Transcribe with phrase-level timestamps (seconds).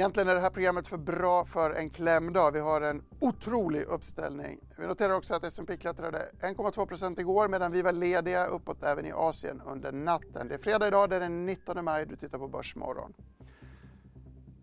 [0.00, 2.50] Egentligen är det här programmet för bra för en klämdag.
[2.50, 4.60] Vi har en otrolig uppställning.
[4.78, 9.12] Vi noterar också att S&P klättrade 1,2% igår medan vi var lediga uppåt även i
[9.12, 10.48] Asien under natten.
[10.48, 12.06] Det är fredag idag, det är den 19 maj.
[12.06, 13.12] Du tittar på Börsmorgon.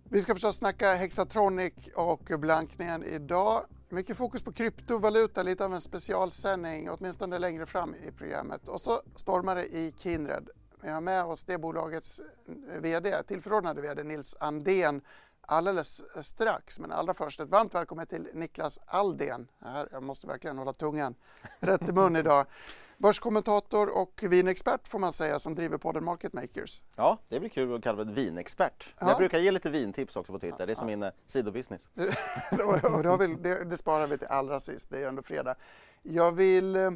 [0.09, 3.65] Vi ska förstås snacka Hexatronic och blankningen idag.
[3.89, 8.67] Mycket fokus på kryptovaluta, lite av en specialsändning, åtminstone längre fram i programmet.
[8.67, 10.49] Och så stormar det i Kindred.
[10.81, 15.01] Vi har med oss det bolagets eh, VD, tillförordnade VD Nils Andén
[15.47, 16.79] alldeles strax.
[16.79, 19.47] Men allra först ett varmt välkommen till Niklas Aldén.
[19.61, 21.15] Här, jag måste verkligen hålla tungan
[21.59, 22.45] rätt i mun idag.
[22.97, 26.83] Börskommentator och vinexpert får man säga som driver podden Market Makers.
[26.95, 28.95] Ja, det blir kul att kalla det vinexpert.
[28.99, 29.07] Ja.
[29.09, 31.89] Jag brukar ge lite vintips också på Twitter, det är som min eh, sidobusiness.
[31.93, 35.55] det, det, det sparar vi till allra sist, det är ändå fredag.
[36.03, 36.91] Jag vill eh,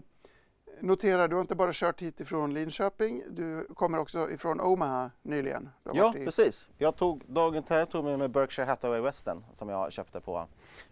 [0.82, 5.70] Notera, du har inte bara kört hit ifrån Linköping, du kommer också ifrån Omaha nyligen.
[5.94, 6.26] Ja, i...
[6.26, 6.70] precis.
[6.78, 10.48] Jag tog dagen till tog med mig Berkshire Hathaway Western som jag köpte på,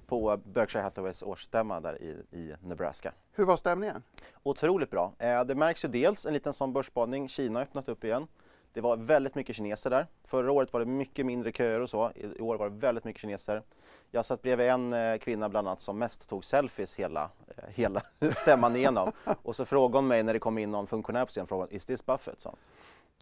[0.07, 3.13] på Berkshire Hathaways årsstämma där i, i Nebraska.
[3.31, 4.03] Hur var stämningen?
[4.43, 5.13] Otroligt bra.
[5.19, 8.27] Eh, det märks ju dels en liten sån börsspaning, Kina har öppnat upp igen.
[8.73, 10.07] Det var väldigt mycket kineser där.
[10.23, 12.11] Förra året var det mycket mindre köer och så.
[12.15, 13.63] I år var det väldigt mycket kineser.
[14.11, 18.01] Jag satt bredvid en eh, kvinna bland annat som mest tog selfies hela, eh, hela
[18.35, 19.11] stämman igenom.
[19.43, 21.85] Och så frågade hon mig när det kom in någon funktionär på scenen, frågade Is
[21.85, 22.41] this Buffett?
[22.41, 22.55] Så.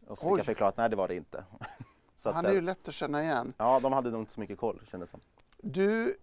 [0.07, 0.39] Och så fick Oj.
[0.39, 1.43] jag förklara att nej det var det inte.
[2.19, 3.53] Så Han är ju lätt att känna igen.
[3.57, 5.19] Ja, de hade nog inte så mycket koll kändes som.
[5.57, 6.17] Du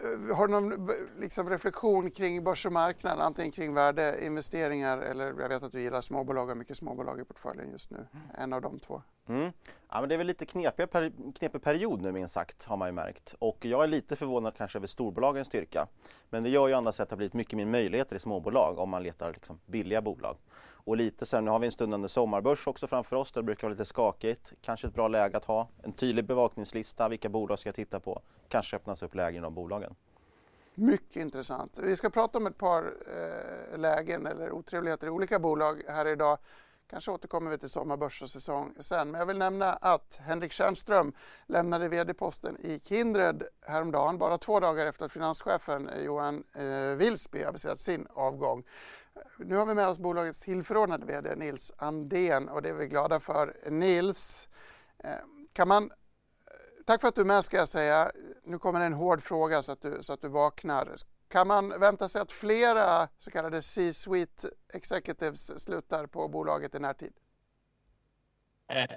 [0.00, 5.26] Eh, har du någon eh, liksom, reflektion kring börs och marknad, antingen kring värdeinvesteringar eller
[5.26, 8.06] jag vet att du gillar småbolag och mycket småbolag i portföljen just nu.
[8.34, 9.02] En av de två.
[9.28, 9.52] Mm.
[9.88, 12.88] Ja, men det är väl lite knepig, per, knepig period nu minst sagt har man
[12.88, 13.34] ju märkt.
[13.38, 15.86] Och jag är lite förvånad kanske över storbolagens styrka.
[16.30, 18.78] Men det gör ju andra sätt att det har blivit mycket mer möjligheter i småbolag
[18.78, 20.36] om man letar liksom billiga bolag.
[20.84, 23.62] Och lite sen, nu har vi en stundande sommarbörs också framför oss där det brukar
[23.62, 24.52] vara lite skakigt.
[24.60, 28.22] Kanske ett bra läge att ha en tydlig bevakningslista, vilka bolag ska jag titta på?
[28.48, 29.94] Kanske öppnas upp lägen i de bolagen.
[30.74, 31.78] Mycket intressant.
[31.82, 36.38] Vi ska prata om ett par eh, lägen eller otrevligheter i olika bolag här idag.
[36.90, 39.10] Kanske återkommer vi till sommarbörs och säsong sen.
[39.10, 41.12] Men jag vill nämna att Henrik Tjärnström
[41.46, 47.80] lämnade vd-posten i Kindred häromdagen, bara två dagar efter att finanschefen Johan eh, Wilsby aviserat
[47.80, 48.64] sin avgång.
[49.38, 53.20] Nu har vi med oss bolagets tillförordnade VD Nils Andén och det är vi glada
[53.20, 53.56] för.
[53.70, 54.48] Nils,
[55.04, 55.10] eh,
[55.52, 55.84] kan man...
[55.84, 55.90] Eh,
[56.86, 58.10] tack för att du är med ska jag säga.
[58.44, 60.94] Nu kommer en hård fråga så att du, så att du vaknar.
[61.28, 67.12] Kan man vänta sig att flera så kallade C-suite executives slutar på bolaget i närtid?
[68.68, 68.96] Eh,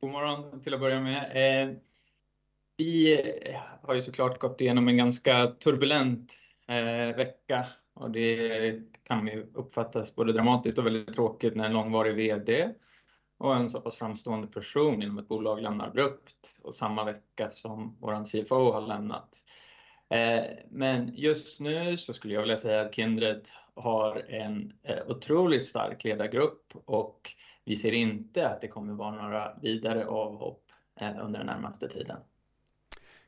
[0.00, 1.22] god morgon till att börja med.
[1.24, 1.76] Eh,
[2.76, 3.20] vi
[3.50, 6.32] eh, har ju såklart gått igenom en ganska turbulent
[6.68, 12.14] eh, vecka och det kan ju uppfattas både dramatiskt och väldigt tråkigt när en långvarig
[12.14, 12.74] VD
[13.38, 17.96] och en så pass framstående person inom ett bolag lämnar abrupt och samma vecka som
[18.00, 19.28] vår CFO har lämnat.
[20.08, 25.66] Eh, men just nu så skulle jag vilja säga att Kindred har en eh, otroligt
[25.66, 27.30] stark ledargrupp och
[27.64, 30.64] vi ser inte att det kommer vara några vidare avhopp
[31.00, 32.16] eh, under den närmaste tiden.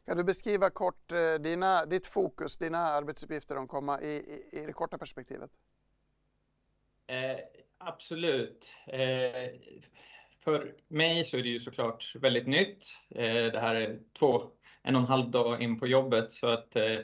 [0.06, 4.72] Kan du beskriva kort dina, ditt fokus, dina arbetsuppgifter de komma i, i, i det
[4.72, 5.50] korta perspektivet?
[7.06, 7.38] Eh,
[7.78, 8.76] absolut.
[8.86, 9.50] Eh,
[10.44, 12.98] för mig så är det ju såklart väldigt nytt.
[13.10, 14.42] Eh, det här är två,
[14.82, 16.98] en och en halv dag in på jobbet så att eh,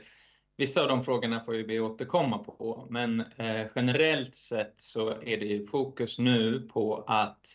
[0.56, 2.86] vissa av de frågorna får ju vi återkomma på.
[2.90, 7.46] Men eh, generellt sett så är det ju fokus nu på att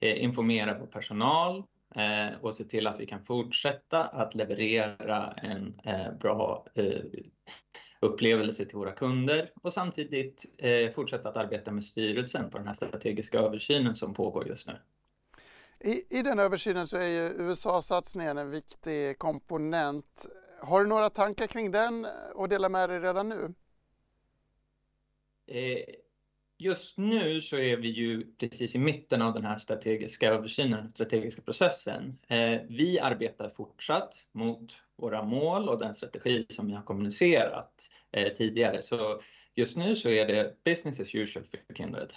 [0.00, 1.64] eh, informera vår personal
[1.94, 7.02] eh, och se till att vi kan fortsätta att leverera en eh, bra eh,
[8.00, 12.74] upplevelse till våra kunder och samtidigt eh, fortsätta att arbeta med styrelsen på den här
[12.74, 14.78] strategiska översynen som pågår just nu.
[15.80, 20.26] I, I den översynen så är ju USA-satsningen en viktig komponent.
[20.60, 23.54] Har du några tankar kring den och dela med dig redan nu?
[25.46, 25.94] Eh,
[26.58, 31.42] just nu så är vi ju precis i mitten av den här strategiska översynen, strategiska
[31.42, 32.18] processen.
[32.28, 38.32] Eh, vi arbetar fortsatt mot våra mål och den strategi som vi har kommunicerat eh,
[38.32, 38.82] tidigare.
[38.82, 39.20] Så
[39.54, 42.12] just nu så är det business as usual för Kindred.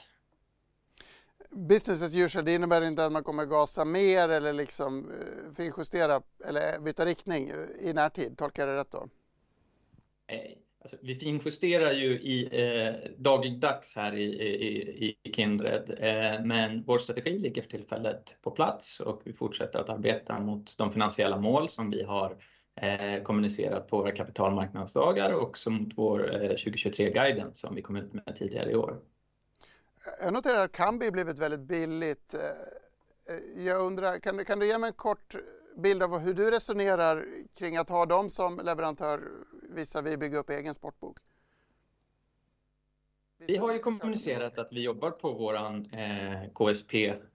[1.49, 6.21] business as usual, det innebär inte att man kommer gasa mer eller liksom eh, finjustera
[6.45, 7.51] eller byta riktning
[7.81, 8.37] i närtid.
[8.37, 9.07] Tolkar jag det rätt då?
[10.83, 16.99] Alltså, vi finjusterar ju i eh, dagligdags här i, i, i Kindred, eh, men vår
[16.99, 21.69] strategi ligger för tillfället på plats och vi fortsätter att arbeta mot de finansiella mål
[21.69, 22.37] som vi har
[22.75, 28.13] eh, kommunicerat på våra kapitalmarknadsdagar och också mot vår eh, 2023-guiden som vi kom ut
[28.13, 28.99] med tidigare i år.
[30.21, 32.33] Jag noterar att Kambi blivit väldigt billigt.
[32.33, 35.35] Eh, jag undrar, kan du, kan du ge mig en kort
[35.77, 37.25] bild av hur du resonerar
[37.57, 39.21] kring att ha dem som leverantör
[39.69, 41.17] visavi bygga upp egen sportbok?
[43.47, 47.27] Vi har ju kommunicerat att vi jobbar på våran eh, KSP-produkt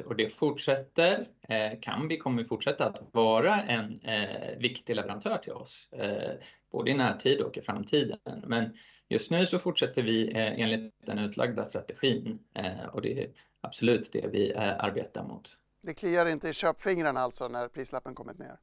[0.00, 1.28] eh, och det fortsätter.
[1.48, 6.32] Eh, Kambi kommer fortsätta att vara en eh, viktig leverantör till oss, eh,
[6.72, 8.18] både i närtid och i framtiden.
[8.46, 8.76] Men
[9.08, 13.30] just nu så fortsätter vi eh, enligt den utlagda strategin eh, och det är
[13.60, 15.56] absolut det vi arbetar mot.
[15.82, 18.56] Det kliar inte i köpfingrarna alltså när prislappen kommit ner?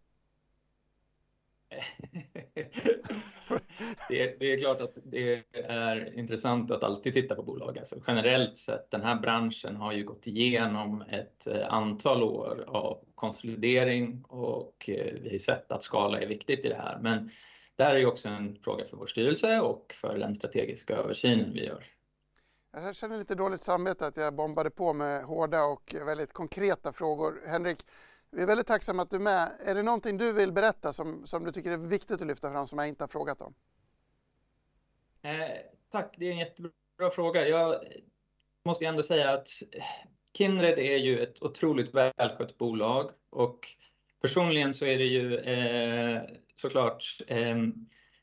[4.09, 7.77] det, det, är klart att det är intressant att alltid titta på bolag.
[7.77, 12.99] Alltså generellt sett, den här branschen har ju gått igenom ett eh, antal år av
[13.15, 16.99] konsolidering och eh, vi har sett att skala är viktigt i det här.
[17.01, 17.29] Men
[17.75, 21.53] det här är ju också en fråga för vår styrelse och för den strategiska översynen
[21.53, 21.85] vi gör.
[22.75, 27.41] Jag känner lite dåligt samvete att jag bombade på med hårda och väldigt konkreta frågor.
[27.47, 27.77] Henrik,
[28.35, 29.51] vi är väldigt tacksamma att du är med.
[29.65, 32.67] Är det någonting du vill berätta som, som du tycker är viktigt att lyfta fram
[32.67, 33.53] som jag inte har frågat om?
[35.21, 35.31] Eh,
[35.91, 37.47] tack, det är en jättebra fråga.
[37.47, 37.83] Jag
[38.65, 39.83] måste ändå säga att eh,
[40.33, 43.67] Kindred är ju ett otroligt välskött bolag och
[44.21, 46.21] personligen så är det ju eh,
[46.55, 47.57] såklart eh,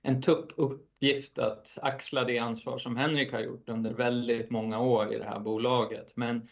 [0.02, 5.12] en tuff uppgift att axla det ansvar som Henrik har gjort under väldigt många år
[5.12, 6.12] i det här bolaget.
[6.14, 6.48] Men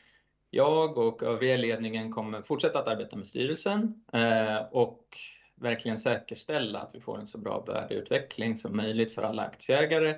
[0.51, 5.19] jag och övriga ledningen kommer fortsätta att arbeta med styrelsen eh, och
[5.55, 10.17] verkligen säkerställa att vi får en så bra värdeutveckling som möjligt för alla aktieägare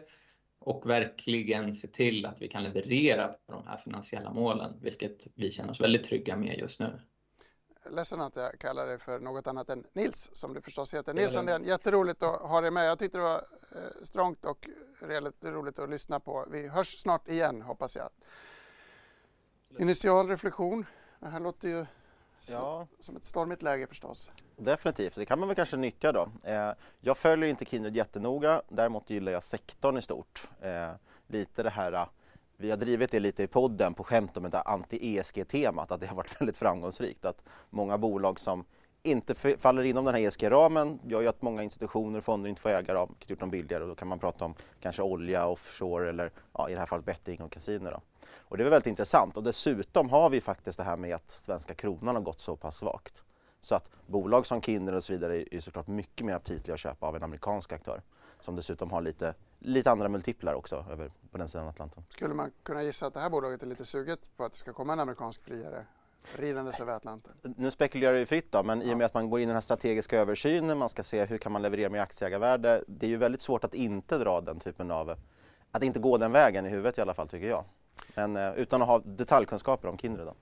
[0.59, 5.51] och verkligen se till att vi kan leverera på de här finansiella målen, vilket vi
[5.51, 7.01] känner oss väldigt trygga med just nu.
[7.91, 11.15] Ledsen att jag kallar dig för något annat än Nils, som du förstås heter.
[11.15, 12.87] Nils Sandén, jätteroligt att ha dig med.
[12.87, 13.37] Jag tyckte det var
[13.73, 14.69] eh, strångt och
[15.43, 16.47] roligt att lyssna på.
[16.51, 18.11] Vi hörs snart igen, hoppas jag.
[19.79, 20.87] Initial reflektion.
[21.21, 21.87] Det här låter ju
[22.49, 22.87] ja.
[23.01, 24.31] som ett stormigt läge förstås.
[24.57, 26.29] Definitivt, det kan man väl kanske nyttja då.
[26.45, 30.51] Eh, jag följer inte Kindred jättenoga, däremot gillar jag sektorn i stort.
[30.61, 30.91] Eh,
[31.27, 32.07] lite det här,
[32.57, 36.17] vi har drivit det lite i podden på skämt om det anti-ESG-temat, att det har
[36.17, 37.25] varit väldigt framgångsrikt.
[37.25, 38.65] Att många bolag som
[39.03, 42.71] inte faller inom den här ESG-ramen gör ju att många institutioner och fonder inte får
[42.71, 46.09] äga dem, vilket gjort dem billigare och då kan man prata om kanske olja, offshore
[46.09, 48.01] eller ja, i det här fallet betting och kasino.
[48.39, 51.75] Och det är väldigt intressant och dessutom har vi faktiskt det här med att svenska
[51.75, 53.25] kronan har gått så pass svagt.
[53.61, 57.07] Så att bolag som Kindred och så vidare är såklart mycket mer aptitliga att köpa
[57.07, 58.03] av en amerikansk aktör
[58.41, 62.05] som dessutom har lite, lite andra multiplar också över på den sidan Atlanten.
[62.09, 64.73] Skulle man kunna gissa att det här bolaget är lite suget på att det ska
[64.73, 65.87] komma en amerikansk friare
[66.37, 67.33] ridandes över Atlanten?
[67.43, 68.87] Nu spekulerar vi fritt då, men ja.
[68.87, 71.25] i och med att man går in i den här strategiska översynen, man ska se
[71.25, 72.85] hur kan man leverera med aktieägarvärde.
[72.87, 75.17] Det är ju väldigt svårt att inte dra den typen av,
[75.71, 77.65] att inte gå den vägen i huvudet i alla fall tycker jag.
[78.15, 80.27] Men eh, utan att ha detaljkunskaper om Kindred.
[80.27, 80.35] Då.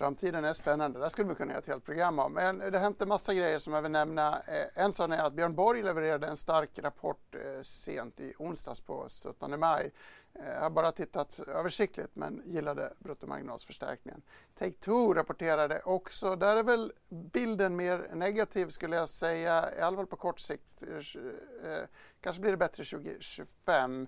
[0.00, 1.00] Framtiden är spännande.
[1.00, 2.32] Det skulle vi kunna göra ett helt program om.
[2.32, 4.42] Men det har hänt en massa grejer som jag vill nämna.
[4.46, 8.80] Eh, en sån är att Björn Borg levererade en stark rapport eh, sent i onsdags
[8.80, 9.92] på 17 maj.
[10.34, 14.22] Eh, jag har bara tittat översiktligt men gillade bruttomarginalsförstärkningen.
[14.58, 16.36] Take-Two rapporterade också.
[16.36, 20.82] Där är väl bilden mer negativ skulle jag säga, i alla fall på kort sikt.
[20.82, 21.84] Eh,
[22.20, 24.06] kanske blir det bättre 2025.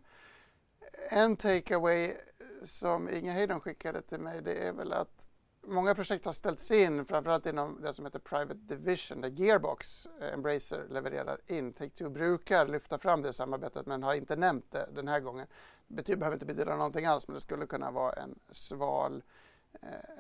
[1.08, 2.14] En takeaway
[2.64, 5.26] som Inge Heidon skickade till mig det är väl att
[5.66, 10.32] många projekt har ställts in, framförallt inom det som heter Private Division där Gearbox, eh,
[10.34, 11.74] Embracer, levererar in.
[11.74, 15.46] Take-Two brukar lyfta fram det samarbetet men har inte nämnt det den här gången.
[15.86, 19.51] Det behöver inte betyda någonting alls men det skulle kunna vara en sval Eh,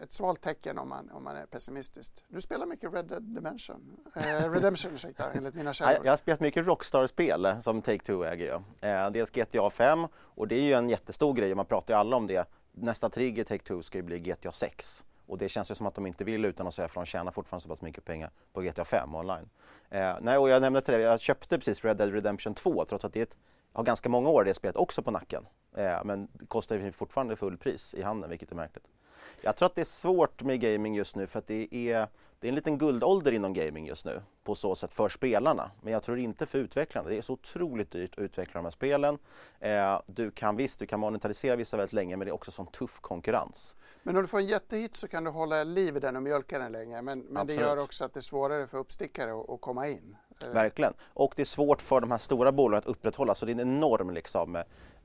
[0.02, 2.24] ett svalt tecken om man, om man är pessimistisk.
[2.28, 6.04] Du spelar mycket Red Dead Dimension, eh, Redemption ursäkta, enligt mina källor.
[6.04, 9.04] Jag har spelat mycket Rockstar-spel som Take-Two äger jag.
[9.04, 12.16] Eh, dels GTA 5 och det är ju en jättestor grej, man pratar ju alla
[12.16, 12.48] om det.
[12.72, 16.06] Nästa trigger Take-Two ska ju bli GTA 6 och det känns ju som att de
[16.06, 18.84] inte vill utan att säga för de tjänar fortfarande så pass mycket pengar på GTA
[18.84, 19.48] 5 online.
[19.90, 23.04] Eh, nej, och jag nämnde till dig, jag köpte precis Red Dead Redemption 2 trots
[23.04, 23.36] att det ett,
[23.72, 25.46] har ganska många år det spelet också på nacken.
[25.76, 28.84] Eh, men kostar fortfarande full pris i handeln vilket är märkligt.
[29.40, 32.08] Jag tror att det är svårt med gaming just nu för att det är,
[32.40, 35.70] det är en liten guldålder inom gaming just nu på så sätt för spelarna.
[35.82, 37.08] Men jag tror inte för utvecklarna.
[37.08, 39.18] Det är så otroligt dyrt att utveckla de här spelen.
[39.60, 42.66] Eh, du kan visst, du kan monetarisera vissa väldigt länge men det är också sån
[42.66, 43.76] tuff konkurrens.
[44.02, 46.58] Men om du får en jättehit så kan du hålla liv i den och mjölka
[46.58, 47.02] den länge.
[47.02, 50.16] Men, men det gör också att det är svårare för uppstickare att, att komma in.
[50.52, 50.94] Verkligen.
[51.02, 53.60] Och det är svårt för de här stora bolagen att upprätthålla så det är en
[53.60, 54.62] enorm liksom,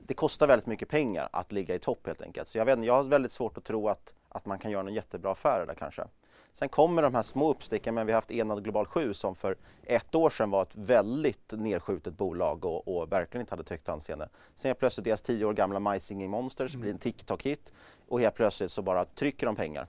[0.08, 2.48] det kostar väldigt mycket pengar att ligga i topp helt enkelt.
[2.48, 4.94] Så jag, vet, jag har väldigt svårt att tro att, att man kan göra en
[4.94, 6.04] jättebra affär där kanske.
[6.52, 9.56] Sen kommer de här små uppsticken, men vi har haft Enad Global 7 som för
[9.82, 13.88] ett år sedan var ett väldigt nedskjutet bolag och, och verkligen inte hade ett högt
[13.88, 14.28] anseende.
[14.54, 16.80] Sen helt plötsligt deras tio år gamla My Singing Monsters mm.
[16.80, 17.72] blir en TikTok-hit
[18.08, 19.86] och helt plötsligt så bara trycker de pengar.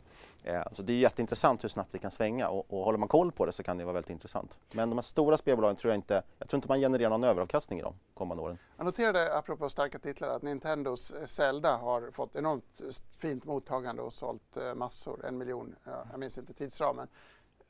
[0.72, 3.46] Så det är jätteintressant hur snabbt det kan svänga och, och håller man koll på
[3.46, 4.60] det så kan det vara väldigt intressant.
[4.72, 7.80] Men de här stora spelbolagen tror jag inte, jag tror inte man genererar någon överavkastning
[7.80, 8.58] i de kommande åren.
[8.78, 14.02] Jag noterade apropå starka titlar att Nintendos eh, Zelda har fått enormt eh, fint mottagande
[14.02, 15.76] och sålt massor, en miljon,
[16.12, 17.08] jag minns inte tidsramen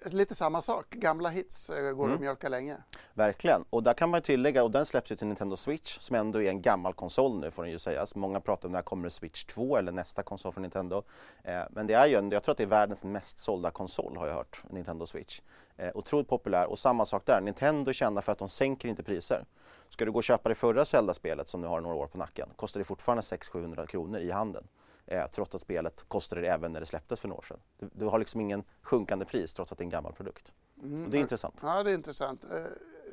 [0.05, 0.89] lite samma sak.
[0.89, 2.15] Gamla hits eh, går mm.
[2.15, 2.77] att mjölka länge.
[3.13, 3.65] Verkligen.
[3.69, 6.49] Och där kan man tillägga, och den släpps ju till Nintendo Switch som ändå är
[6.49, 8.15] en gammal konsol nu får den ju sägas.
[8.15, 11.03] Många pratar om när kommer Switch 2 eller nästa konsol från Nintendo.
[11.43, 14.17] Eh, men det är ju en, jag tror att det är världens mest sålda konsol
[14.17, 15.41] har jag hört, Nintendo Switch.
[15.77, 19.03] Eh, otroligt populär och samma sak där, Nintendo är kända för att de sänker inte
[19.03, 19.45] priser.
[19.89, 22.49] Ska du gå och köpa det förra Zelda-spelet som nu har några år på nacken
[22.55, 24.67] kostar det fortfarande 600-700 kronor i handeln
[25.09, 27.59] eh, trots att spelet kostade det även när det släpptes för några år sedan.
[27.77, 30.53] Du, du, har liksom ingen sjunkande pris trots att det är en gammal produkt.
[30.83, 31.59] Mm, det är intressant.
[31.61, 32.43] Ja, det är intressant.
[32.43, 32.63] Eh,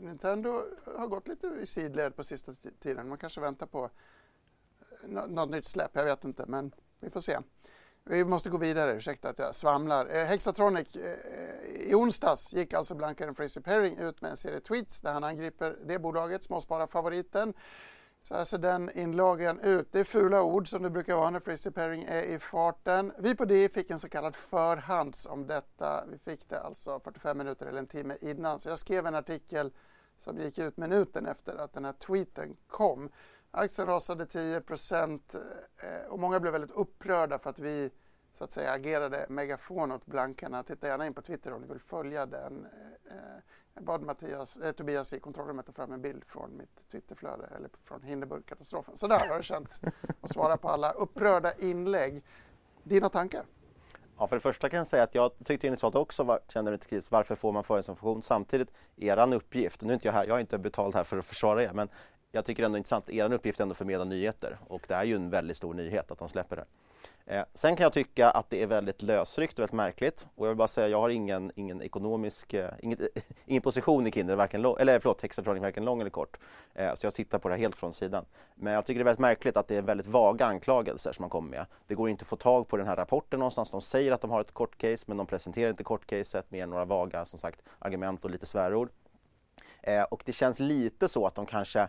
[0.00, 0.62] Nintendo
[0.96, 3.08] har gått lite i sidled på sista tiden.
[3.08, 3.90] Man kanske väntar på
[5.04, 7.38] eh, något nytt släpp, jag vet inte, men vi får se.
[8.08, 10.06] Vi måste gå vidare, ursäkta att jag svamlar.
[10.06, 15.00] Eh, Hexatronic eh, i onsdags gick alltså blankaren Fraser Perring ut med en serie tweets
[15.00, 17.54] där han angriper det bolaget, småspararfavoriten.
[18.28, 19.92] Så här ser den inlagan ut.
[19.92, 23.12] Det är fula ord som det brukar vara när Fraser pairing är i farten.
[23.18, 26.04] Vi på DI fick en så kallad förhands om detta.
[26.06, 28.60] Vi fick det alltså 45 minuter eller en timme innan.
[28.60, 29.72] Så jag skrev en artikel
[30.18, 33.10] som gick ut minuten efter att den här tweeten kom.
[33.50, 34.62] Aktien rasade 10 eh,
[36.08, 37.90] och många blev väldigt upprörda för att vi
[38.34, 40.62] så att säga agerade megafon åt blankarna.
[40.62, 42.66] Titta gärna in på Twitter om ni vill följa den.
[42.66, 43.42] Eh, eh,
[43.76, 47.70] jag bad Mattias, eh, Tobias i kontrollrummet ta fram en bild från mitt Twitterflöde eller
[47.84, 48.96] från Hindenburg-katastrofen.
[48.96, 49.80] Så där har det känts
[50.20, 52.22] att svara på alla upprörda inlägg.
[52.82, 53.44] Dina tankar?
[54.18, 56.86] Ja, för det första kan jag säga att jag tyckte initialt också var, kände lite
[56.86, 57.10] kris.
[57.10, 58.22] Varför får man förhandsinformation?
[58.22, 61.26] Samtidigt, eran uppgift, nu är inte jag här, jag är inte betald här för att
[61.26, 61.88] försvara er, men
[62.32, 65.16] jag tycker ändå intressant, er uppgift är ändå att förmedla nyheter och det är ju
[65.16, 66.64] en väldigt stor nyhet att de släpper det.
[67.28, 70.26] Eh, sen kan jag tycka att det är väldigt lösryckt och väldigt märkligt.
[70.34, 73.00] Och jag vill bara säga, jag har ingen, ingen ekonomisk, eh, inget,
[73.46, 76.38] ingen position i Kindred, varken lång, eller förlåt, Hexatronic, varken lång eller kort.
[76.74, 78.24] Eh, så jag tittar på det här helt från sidan.
[78.54, 81.30] Men jag tycker det är väldigt märkligt att det är väldigt vaga anklagelser som man
[81.30, 81.66] kommer med.
[81.86, 83.70] Det går inte att få tag på den här rapporten någonstans.
[83.70, 86.84] De säger att de har ett kort case, men de presenterar inte kortcaset med några
[86.84, 88.90] vaga, som sagt, argument och lite svärord.
[89.82, 91.88] Eh, och det känns lite så att de kanske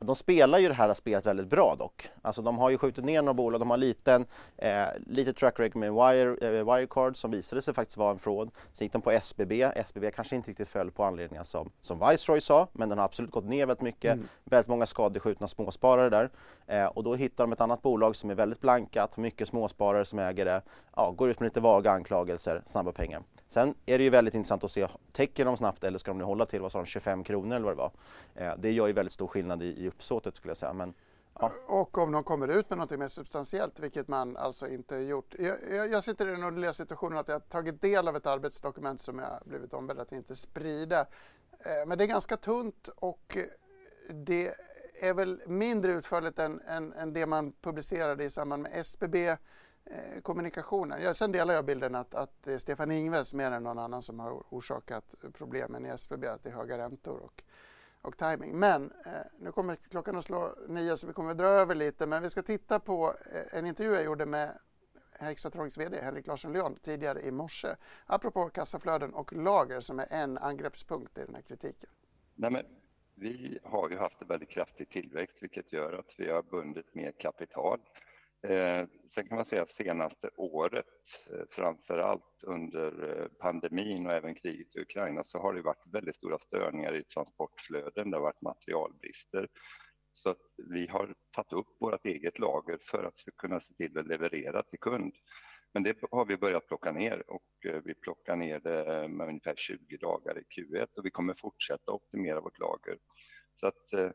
[0.00, 2.08] de spelar ju det här spelet väldigt bra dock.
[2.22, 4.26] Alltså de har ju skjutit ner några bolag, de har liten,
[4.56, 8.50] eh, lite track record med Wire, eh, Wirecard som visade sig faktiskt vara en fraud.
[8.72, 12.40] Sen gick de på SBB, SBB kanske inte riktigt föll på anledningar som, som Viceroy
[12.40, 14.12] sa, men den har absolut gått ner väldigt mycket.
[14.12, 14.28] Mm.
[14.44, 16.30] Väldigt många skadeskjutna småsparare där.
[16.66, 20.18] Eh, och då hittar de ett annat bolag som är väldigt blankat, mycket småsparare som
[20.18, 20.62] äger det,
[20.96, 23.22] ja, går ut med lite vaga anklagelser, snabba pengar.
[23.48, 26.24] Sen är det ju väldigt intressant att se, täcker de snabbt eller ska de nu
[26.24, 27.92] hålla till vad sa de, 25 kronor eller vad det var?
[28.34, 30.72] Eh, det gör ju väldigt stor skillnad i, i uppsåtet skulle jag säga.
[30.72, 30.94] Men,
[31.40, 31.52] ja.
[31.66, 35.34] Och om de kommer ut med något mer substantiellt, vilket man alltså inte gjort.
[35.38, 39.00] Jag, jag, jag sitter i den underliga situationen att jag tagit del av ett arbetsdokument
[39.00, 41.00] som jag blivit ombedd att inte sprida.
[41.00, 43.36] Eh, men det är ganska tunt och
[44.10, 44.54] det
[45.00, 49.36] är väl mindre utförligt än, än, än det man publicerade i samband med SBB
[49.90, 51.02] Eh, kommunikationen.
[51.02, 54.02] Ja, sen delar jag bilden att, att det är Stefan Ingves mer än någon annan
[54.02, 57.42] som har orsakat problemen i SBB, att det är höga räntor och,
[58.02, 58.58] och timing.
[58.58, 62.06] Men eh, nu kommer klockan att slå nio så vi kommer att dra över lite,
[62.06, 64.58] men vi ska titta på eh, en intervju jag gjorde med
[65.12, 67.68] Hexatronics VD Henrik Larsson Leon tidigare i morse.
[68.06, 71.90] Apropå kassaflöden och lager som är en angreppspunkt i den här kritiken.
[72.34, 72.64] Nej, men
[73.14, 77.12] vi har ju haft en väldigt kraftig tillväxt vilket gör att vi har bundit mer
[77.18, 77.80] kapital
[78.42, 80.86] Eh, sen kan man säga att senaste året,
[81.32, 85.92] eh, framför allt under eh, pandemin och även kriget i Ukraina, så har det varit
[85.92, 88.10] väldigt stora störningar i transportflöden.
[88.10, 89.48] Det har varit materialbrister.
[90.12, 94.06] Så att vi har tagit upp vårt eget lager för att kunna se till att
[94.06, 95.14] leverera till kund.
[95.72, 99.54] Men det har vi börjat plocka ner och eh, vi plockar ner det med ungefär
[99.56, 102.98] 20 dagar i Q1 och vi kommer fortsätta optimera vårt lager.
[103.54, 104.12] Så att eh, eh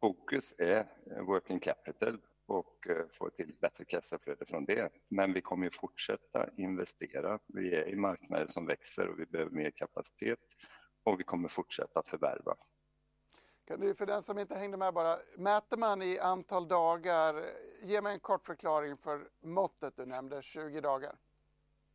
[0.00, 0.86] fokus är
[1.26, 4.92] working capital och eh, få till bättre kassaflöde från det.
[5.08, 7.38] Men vi kommer ju fortsätta investera.
[7.46, 10.38] Vi är i marknader som växer och vi behöver mer kapacitet
[11.04, 12.56] och vi kommer fortsätta förvärva.
[13.66, 17.44] Kan du för den som inte hängde med bara, mäter man i antal dagar,
[17.82, 21.12] ge mig en kort förklaring för måttet du nämnde, 20 dagar.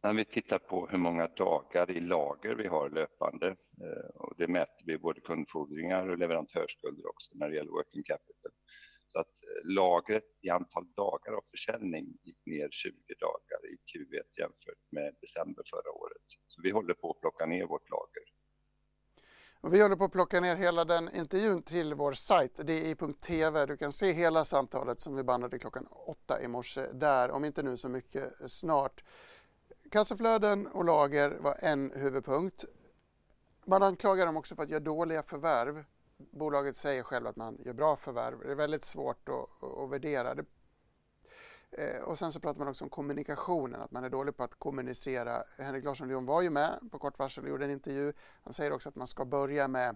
[0.04, 3.48] När vi tittar på hur många dagar i lager vi har löpande
[3.82, 8.52] eh, och det mäter vi både kundfordringar och leverantörsskulder också när det gäller working capital.
[9.12, 14.40] Så att eh, lagret i antal dagar av försäljning gick ner 20 dagar i Q1
[14.40, 16.22] jämfört med december förra året.
[16.48, 18.24] Så vi håller på att plocka ner vårt lager.
[19.64, 23.66] Vi håller på att plocka ner hela den intervjun till vår sajt, di.tv.
[23.66, 27.64] Du kan se hela samtalet som vi bandade klockan åtta i morse där, om inte
[27.64, 29.04] nu så mycket snart.
[29.92, 32.66] Kassaflöden och lager var en huvudpunkt.
[33.66, 35.84] Man anklagar dem också för att göra dåliga förvärv.
[36.32, 38.40] Bolaget säger själv att man gör bra förvärv.
[38.40, 40.36] Det är väldigt svårt att, att värdera.
[40.36, 40.46] Det,
[41.72, 44.56] eh, och sen så pratar man också om kommunikationen, att man är dålig på att
[44.56, 45.44] kommunicera.
[45.58, 48.14] Henrik Larsson Leon var ju med på kort varsel och gjorde en intervju.
[48.44, 49.96] Han säger också att man ska börja med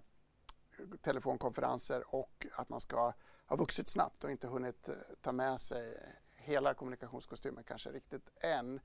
[1.01, 3.13] telefonkonferenser och att man ska
[3.45, 5.97] ha vuxit snabbt och inte hunnit eh, ta med sig
[6.31, 8.79] hela kommunikationskostymen kanske riktigt än.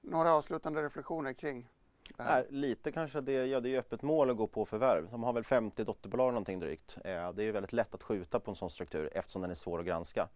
[0.00, 1.70] Några avslutande reflektioner kring
[2.18, 2.46] här?
[2.50, 5.10] lite kanske, det, ja, det är öppet mål att gå på förvärv.
[5.10, 6.98] De har väl 50 dotterbolag någonting drygt.
[7.04, 9.80] Eh, det är väldigt lätt att skjuta på en sån struktur eftersom den är svår
[9.80, 10.28] att granska.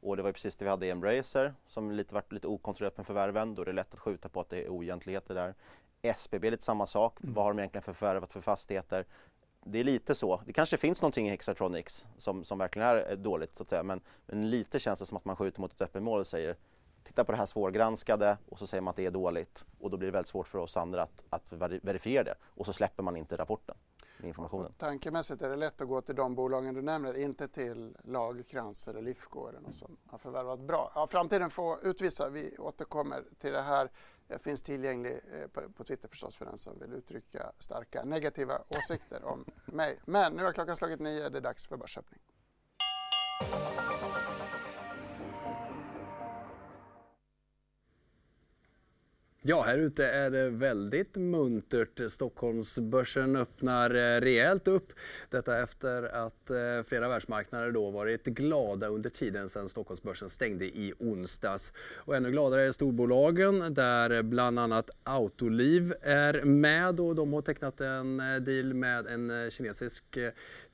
[0.00, 3.06] Och det var precis det vi hade i Embracer som lite varit lite okontrollerat med
[3.06, 3.54] förvärven.
[3.54, 5.54] Då är det lätt att skjuta på att det är oegentligheter där.
[6.02, 7.20] SBB är lite samma sak.
[7.22, 7.34] Mm.
[7.34, 9.06] Vad har de egentligen för förvärvat för fastigheter?
[9.64, 10.40] Det är lite så.
[10.46, 13.82] Det kanske finns någonting i Hexatronics som, som verkligen är dåligt så att säga.
[13.82, 16.56] Men, men lite känns det som att man skjuter mot ett öppet mål och säger
[17.08, 19.96] titta på det här svårgranskade och så säger man att det är dåligt och då
[19.96, 23.16] blir det väldigt svårt för oss andra att, att verifiera det och så släpper man
[23.16, 23.76] inte rapporten
[24.18, 24.66] med informationen.
[24.66, 28.88] Och tankemässigt är det lätt att gå till de bolagen du nämner, inte till Lagercrantz
[28.88, 30.92] eller Lifco eller något som har förvärvat bra.
[30.94, 33.90] Ja, framtiden får utvisa, vi återkommer till det här.
[34.26, 38.58] Jag finns tillgänglig eh, på, på Twitter förstås för den som vill uttrycka starka negativa
[38.68, 39.98] åsikter om mig.
[40.04, 42.20] Men nu har klockan slagit nio, det är dags för börsöppning.
[49.42, 52.00] Ja, här ute är det väldigt muntert.
[52.10, 54.92] Stockholmsbörsen öppnar eh, rejält upp.
[55.30, 56.56] Detta efter att eh,
[56.88, 61.72] flera världsmarknader då varit glada under tiden sedan Stockholmsbörsen stängde i onsdags.
[61.96, 67.80] Och ännu gladare är storbolagen där bland annat Autoliv är med och de har tecknat
[67.80, 70.18] en eh, deal med en kinesisk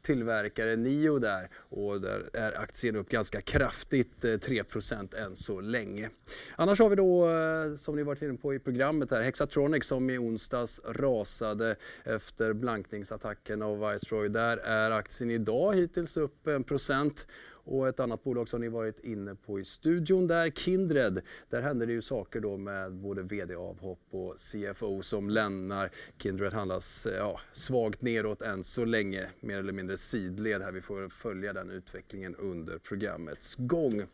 [0.04, 5.60] tillverkare Nio där och där är aktien upp ganska kraftigt, eh, 3 % än så
[5.60, 6.10] länge.
[6.56, 10.10] Annars har vi då, eh, som ni varit inne på i programmet här, Hexatronic som
[10.10, 14.28] i onsdags rasade efter blankningsattacken av Viceroy.
[14.28, 17.26] Där är aktien idag hittills upp en procent
[17.64, 21.20] och ett annat bolag som ni varit inne på i studion där, Kindred.
[21.50, 25.90] Där händer det ju saker då med både VD-avhopp och CFO som lämnar.
[26.18, 30.72] Kindred handlas ja, svagt neråt än så länge, mer eller mindre sidled här.
[30.72, 34.06] Vi får följa den utvecklingen under programmets gång.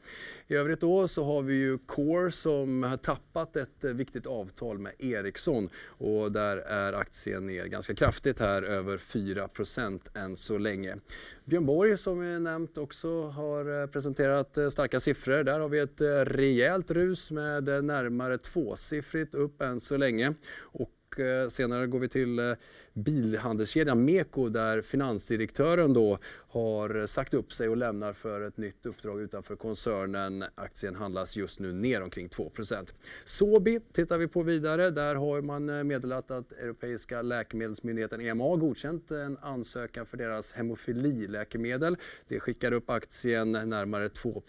[0.46, 4.78] I övrigt då så har vi ju Core som har tappat ett eh, viktigt avtal
[4.78, 10.96] med Ericsson och där är aktien ner ganska kraftigt här, över 4% än så länge.
[11.44, 15.44] Björn Borg som vi nämnt också har eh, presenterat eh, starka siffror.
[15.44, 20.34] Där har vi ett eh, rejält rus med närmare tvåsiffrigt upp än så länge.
[20.60, 22.52] Och Eh, senare går vi till eh,
[22.94, 26.18] bilhandelskedjan Meko där finansdirektören då
[26.48, 30.44] har sagt upp sig och lämnar för ett nytt uppdrag utanför koncernen.
[30.54, 32.92] Aktien handlas just nu ner omkring 2%
[33.24, 34.90] Sobi tittar vi på vidare.
[34.90, 41.96] Där har man eh, meddelat att Europeiska läkemedelsmyndigheten EMA godkänt en ansökan för deras hemofililäkemedel.
[42.28, 44.42] Det skickar upp aktien närmare 2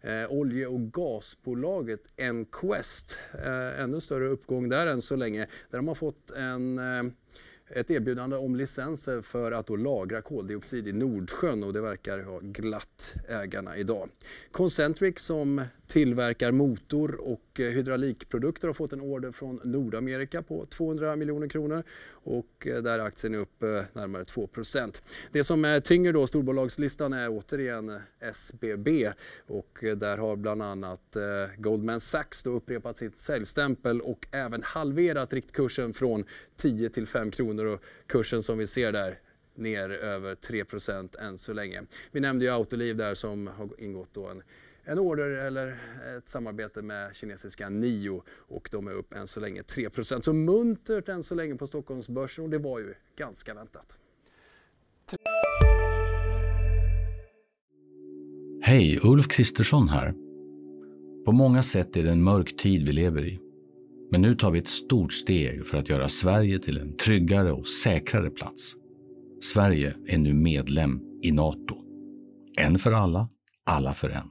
[0.00, 5.46] Eh, olje och gasbolaget Enquest, eh, ännu större uppgång där än så länge.
[5.70, 7.12] Där har man fått en eh,
[7.70, 12.38] ett erbjudande om licenser för att då lagra koldioxid i Nordsjön och det verkar ha
[12.42, 14.08] glatt ägarna idag.
[14.50, 21.16] Concentric som tillverkar motor och eh, hydraulikprodukter har fått en order från Nordamerika på 200
[21.16, 26.26] miljoner kronor och eh, där är aktien upp eh, närmare 2% Det som tynger då
[26.26, 29.12] storbolagslistan är återigen SBB
[29.46, 31.16] och där har bland annat
[31.56, 36.24] Goldman Sachs då upprepat sitt säljstämpel och även halverat riktkursen från
[36.56, 39.18] 10 till 5 kronor och kursen som vi ser där
[39.58, 41.82] ner över 3% än så länge.
[42.12, 44.42] Vi nämnde ju Autoliv där som har ingått då en
[44.88, 45.76] en order eller
[46.16, 51.08] ett samarbete med kinesiska Nio och de är upp än så länge 3% Så muntert
[51.08, 53.98] än så länge på Stockholmsbörsen och det var ju ganska väntat.
[58.62, 60.14] Hej, Ulf Kristersson här.
[61.24, 63.40] På många sätt är det en mörk tid vi lever i.
[64.10, 67.68] Men nu tar vi ett stort steg för att göra Sverige till en tryggare och
[67.68, 68.74] säkrare plats.
[69.40, 71.76] Sverige är nu medlem i Nato.
[72.58, 73.28] En för alla,
[73.64, 74.30] alla för en.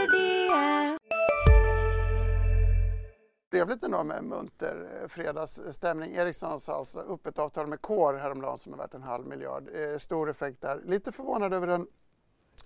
[3.51, 6.15] Trevligt ändå med munter eh, fredagsstämning.
[6.15, 9.69] Ericsson sa alltså upp ett avtal med Core häromdagen som är värt en halv miljard.
[9.73, 10.81] Eh, stor effekt där.
[10.85, 11.87] Lite förvånad över den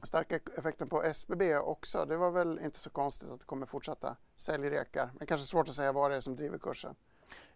[0.03, 2.05] starka effekten på SBB också.
[2.05, 5.09] Det var väl inte så konstigt att det kommer fortsätta säljrekar.
[5.17, 6.95] Men kanske svårt att säga vad det är som driver kursen.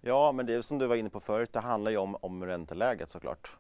[0.02, 2.46] Ja, men det är som du var inne på förut, det handlar ju om, om
[2.46, 3.58] ränteläget såklart.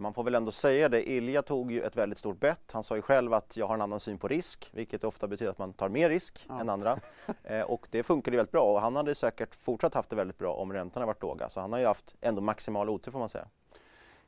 [0.00, 2.72] Man får väl ändå säga det, Ilja tog ju ett väldigt stort bett.
[2.72, 5.50] Han sa ju själv att jag har en annan syn på risk, vilket ofta betyder
[5.50, 6.60] att man tar mer risk ja.
[6.60, 6.98] än andra.
[7.42, 10.54] Eh, och det funkade väldigt bra och han hade säkert fortsatt haft det väldigt bra
[10.54, 11.48] om räntorna varit låga.
[11.48, 13.48] Så han har ju haft ändå maximal otur får man säga.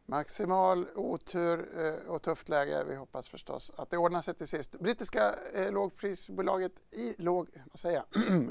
[0.06, 2.84] Maximal otur eh, och tufft läge.
[2.88, 4.78] Vi hoppas förstås att det ordnar sig till sist.
[4.80, 8.22] Brittiska eh, lågprisbolaget i låg, vad säger jag?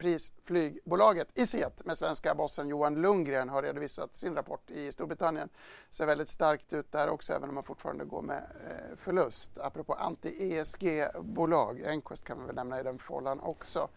[0.00, 5.48] lågprisflygbolaget Iset med svenska bossen Johan Lundgren har redovisat sin rapport i Storbritannien.
[5.90, 9.58] Ser väldigt starkt ut där också även om man fortfarande går med eh, förlust.
[9.58, 13.88] Apropå anti-ESG-bolag, Enquest kan man väl nämna i den fållan också.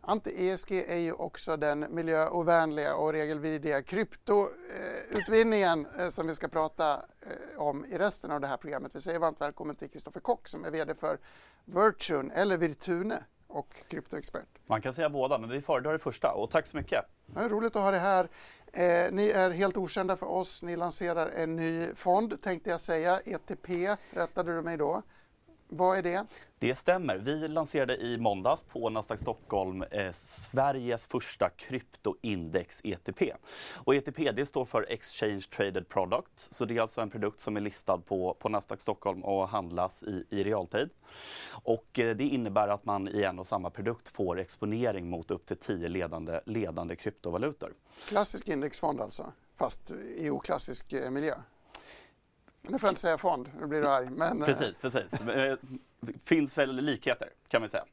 [0.00, 7.60] Anti-ESG är ju också den miljöovänliga och regelvidriga kryptoutvinningen eh, som vi ska prata eh,
[7.60, 8.90] om i resten av det här programmet.
[8.94, 11.18] Vi säger varmt välkommen till Kristoffer Kock som är VD för
[11.64, 14.48] Virtune, eller Virtune och kryptoexpert.
[14.66, 16.32] Man kan säga båda, men vi föredrar det första.
[16.32, 17.04] Och tack så mycket.
[17.34, 18.28] Ja, roligt att ha dig här.
[18.72, 20.62] Eh, ni är helt okända för oss.
[20.62, 23.20] Ni lanserar en ny fond, tänkte jag säga.
[23.24, 23.68] ETP,
[24.10, 25.02] rättade du mig då.
[25.72, 26.26] Vad är det?
[26.58, 27.16] Det stämmer.
[27.18, 33.22] Vi lanserade i måndags på Nasdaq Stockholm eh, Sveriges första kryptoindex ETP.
[33.74, 36.30] Och ETP det står för Exchange Traded Product.
[36.36, 40.02] Så det är alltså en produkt som är listad på, på Nasdaq Stockholm och handlas
[40.02, 40.90] i, i realtid.
[41.50, 45.46] Och eh, det innebär att man i en och samma produkt får exponering mot upp
[45.46, 47.74] till tio ledande, ledande kryptovalutor.
[48.08, 51.34] Klassisk indexfond alltså, fast i oklassisk eh, miljö?
[52.62, 54.10] Nu får jag inte säga fond, nu blir du arg.
[54.10, 55.10] Men, eh, precis, precis.
[55.20, 55.58] Det
[56.24, 57.84] finns väl likheter kan man säga.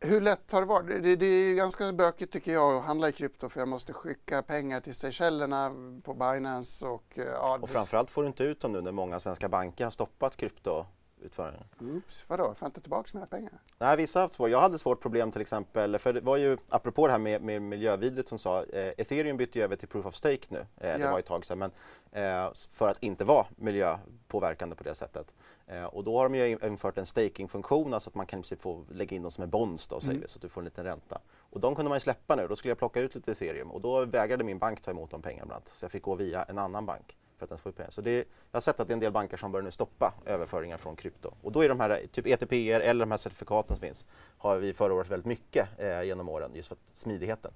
[0.00, 1.02] Hur lätt har det varit?
[1.02, 4.42] Det, det är ganska bökigt tycker jag att handla i krypto för jag måste skicka
[4.42, 5.70] pengar till Seychellerna
[6.02, 7.18] på Binance och...
[7.18, 9.90] Eh, ja, och framförallt får du inte ut dem nu när många svenska banker har
[9.90, 10.86] stoppat krypto
[11.24, 11.64] utföraren.
[11.80, 12.44] Oops, vadå?
[12.44, 13.52] Får jag inte tillbaka mina pengar?
[13.78, 14.50] Nej, vissa har haft svårt.
[14.50, 17.62] Jag hade svårt problem till exempel, för det var ju apropå det här med, med
[17.62, 20.98] miljövidrigt som sa, eh, ethereum bytte ju över till proof of stake nu, eh, ja.
[20.98, 21.70] det var ett tag sedan, men
[22.12, 25.34] eh, för att inte vara miljöpåverkande på det sättet.
[25.66, 29.16] Eh, och då har de ju infört en stakingfunktion, alltså att man kan få lägga
[29.16, 30.22] in dem som en bonds då, mm.
[30.26, 31.20] så att du får en liten ränta.
[31.36, 33.80] Och de kunde man ju släppa nu, då skulle jag plocka ut lite ethereum och
[33.80, 36.42] då vägrade min bank ta emot de pengarna bland annat, så jag fick gå via
[36.42, 37.90] en annan bank för att ens få ut pengar.
[37.90, 40.14] Så det, jag har sett att det är en del banker som börjar nu stoppa
[40.26, 41.34] överföringar från krypto.
[41.42, 44.06] Och då är de här typ ETPer eller de här certifikaten som finns
[44.38, 47.52] har vi förordat väldigt mycket eh, genom åren just för smidigheten.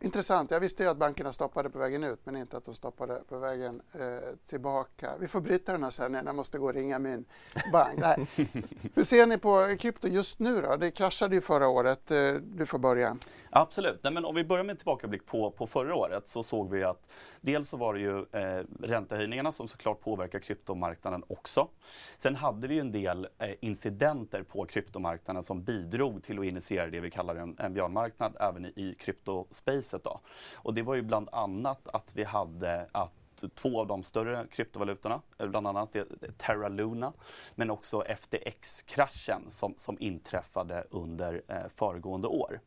[0.00, 0.50] Intressant.
[0.50, 3.38] Jag visste ju att bankerna stoppade på vägen ut men inte att de stoppade på
[3.38, 4.00] vägen eh,
[4.48, 5.10] tillbaka.
[5.20, 6.26] Vi får bryta den här sändningen.
[6.26, 7.24] Jag måste gå och ringa min
[7.72, 7.98] bank.
[7.98, 8.26] Nej.
[8.94, 10.76] Hur ser ni på krypto just nu då?
[10.76, 12.10] Det kraschade ju förra året.
[12.10, 13.16] Eh, du får börja.
[13.50, 14.00] Absolut.
[14.02, 16.84] Nej, men om vi börjar med en tillbakablick på, på förra året så såg vi
[16.84, 21.68] att dels så var det ju eh, räntehöjningarna som såklart påverkar kryptomarknaden också.
[22.16, 27.00] Sen hade vi en del eh, incidenter på kryptomarknaden som bidrog till att initiera det
[27.00, 30.20] vi kallar en, en björnmarknad även i, i kryptospace då.
[30.54, 33.12] Och det var ju bland annat att vi hade att
[33.54, 35.96] två av de större kryptovalutorna, bland annat
[36.36, 37.12] Terra Luna,
[37.54, 42.60] men också FTX-kraschen som, som inträffade under eh, föregående år.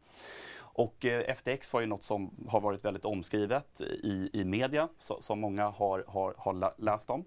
[0.74, 5.22] Och eh, FTX var ju något som har varit väldigt omskrivet i, i media, så,
[5.22, 7.26] som många har, har, har läst om.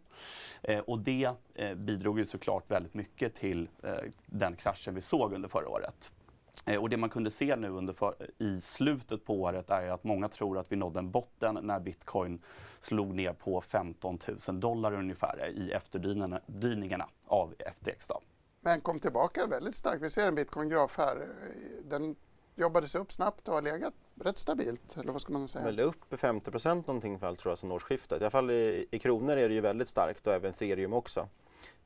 [0.62, 3.94] Eh, och det eh, bidrog ju såklart väldigt mycket till eh,
[4.26, 6.12] den kraschen vi såg under förra året.
[6.66, 10.04] Eh, och det man kunde se nu under för, i slutet på året är att
[10.04, 12.42] många tror att vi nådde en botten när bitcoin
[12.80, 18.08] slog ner på 15 000 dollar ungefär i efterdyningarna av FTX.
[18.08, 18.20] Då.
[18.60, 20.02] Men kom tillbaka väldigt starkt.
[20.02, 21.28] Vi ser en bitcoin-graf här.
[21.84, 22.16] Den
[22.54, 25.64] jobbade sig upp snabbt och har legat rätt stabilt, eller vad ska man säga?
[25.64, 28.20] Väl upp 50% någonting för allt tror jag sedan årsskiftet.
[28.20, 31.28] I alla fall i, i kronor är det ju väldigt starkt och även ethereum också.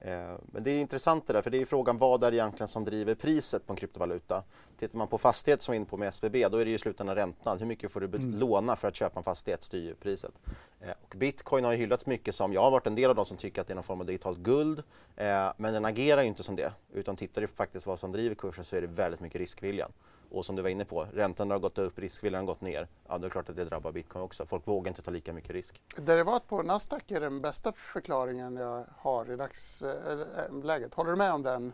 [0.00, 2.68] Eh, men det är intressant det där, för det är frågan vad är det egentligen
[2.68, 4.42] som driver priset på en kryptovaluta?
[4.78, 6.78] Tittar man på fastighet som är inne på med SBB, då är det ju i
[6.78, 7.58] slutändan räntan.
[7.58, 8.38] Hur mycket får du mm.
[8.38, 10.32] låna för att köpa en fastighet styr priset.
[10.80, 13.26] Eh, och Bitcoin har ju hyllats mycket som, jag har varit en del av de
[13.26, 14.82] som tycker att det är någon form av digitalt guld,
[15.16, 16.72] eh, men den agerar ju inte som det.
[16.92, 19.92] Utan tittar du faktiskt vad som driver kursen så är det väldigt mycket riskviljan.
[20.30, 22.88] Och som du var inne på, räntan har gått upp, riskviljan har gått ner.
[23.08, 24.46] Ja, det är klart att det drabbar bitcoin också.
[24.46, 25.80] Folk vågar inte ta lika mycket risk.
[25.96, 30.64] Derivat på Nasdaq är den bästa förklaringen jag har i dagsläget.
[30.64, 31.72] Eh, eh, Håller du med om den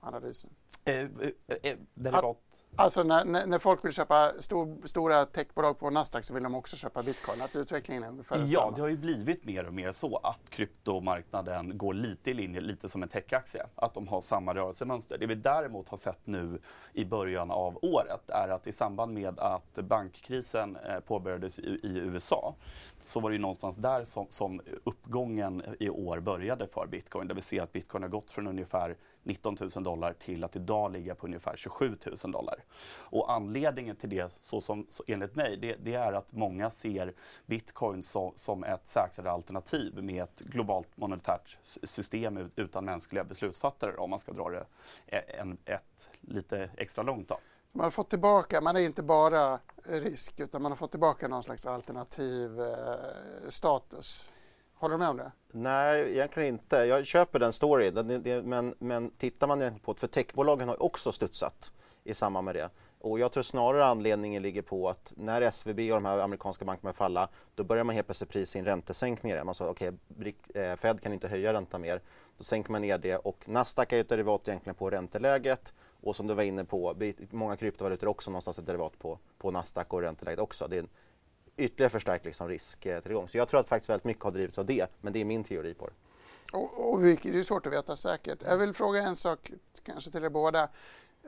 [0.00, 0.50] analysen?
[0.84, 1.08] Eh, eh,
[1.62, 2.36] eh, derivat?
[2.76, 6.76] Alltså när, när, folk vill köpa stor, stora techbolag på Nasdaq så vill de också
[6.76, 8.76] köpa bitcoin, att utvecklingen är ungefär Ja, samma.
[8.76, 12.88] det har ju blivit mer och mer så att kryptomarknaden går lite i linje, lite
[12.88, 13.66] som en techaktie.
[13.74, 15.18] Att de har samma rörelsemönster.
[15.18, 16.60] Det vi däremot har sett nu
[16.92, 22.54] i början av året är att i samband med att bankkrisen påbörjades i, i USA
[22.98, 27.28] så var det ju någonstans där som, som uppgången i år började för bitcoin.
[27.28, 30.92] Där vi ser att bitcoin har gått från ungefär 19 000 dollar till att idag
[30.92, 32.64] ligga på ungefär 27 000 dollar.
[32.98, 37.14] Och anledningen till det, så som, så enligt mig, det, det, är att många ser
[37.46, 44.10] bitcoin så, som ett säkrare alternativ med ett globalt monetärt system utan mänskliga beslutsfattare om
[44.10, 44.66] man ska dra det
[45.06, 47.28] en, ett lite extra långt.
[47.28, 47.38] Då.
[47.72, 51.42] Man har fått tillbaka, man är inte bara risk utan man har fått tillbaka någon
[51.42, 54.32] slags alternativ eh, status.
[54.78, 55.32] Håller du med om det?
[55.52, 56.76] Nej, egentligen inte.
[56.76, 61.72] Jag köper den storyn, men, men tittar man på det, för techbolagen har också studsat
[62.04, 62.70] i samband med det.
[63.00, 66.82] Och jag tror snarare anledningen ligger på att när SVB och de här amerikanska bankerna
[66.82, 69.44] börjar falla, då börjar man helt plötsligt prisa in räntesänkningar.
[69.44, 72.00] Man sa okej, okay, eh, Fed kan inte höja räntan mer.
[72.36, 76.26] Då sänker man ner det och Nasdaq är ett derivat egentligen på ränteläget och som
[76.26, 76.94] du var inne på,
[77.30, 80.68] många kryptovalutor är också någonstans ett derivat på, på Nasdaq och ränteläget också.
[80.68, 80.88] Det är en
[81.58, 83.28] ytterligare förstärkt liksom risktillgång.
[83.28, 85.44] Så jag tror att faktiskt väldigt mycket har drivits av det, men det är min
[85.44, 85.92] teori på det.
[86.52, 88.38] Och, och det är svårt att veta säkert.
[88.42, 89.50] Jag vill fråga en sak,
[89.82, 90.68] kanske till er båda.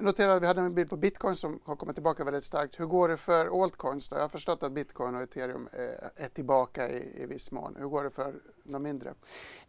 [0.01, 2.81] Jag noterade att vi hade en bild på bitcoin som har kommit tillbaka väldigt starkt.
[2.81, 4.09] Hur går det för altcoins?
[4.09, 4.17] Då?
[4.17, 7.77] Jag har förstått att bitcoin och ethereum eh, är tillbaka i, i viss mån.
[7.79, 8.35] Hur går det för
[8.65, 9.15] de mindre?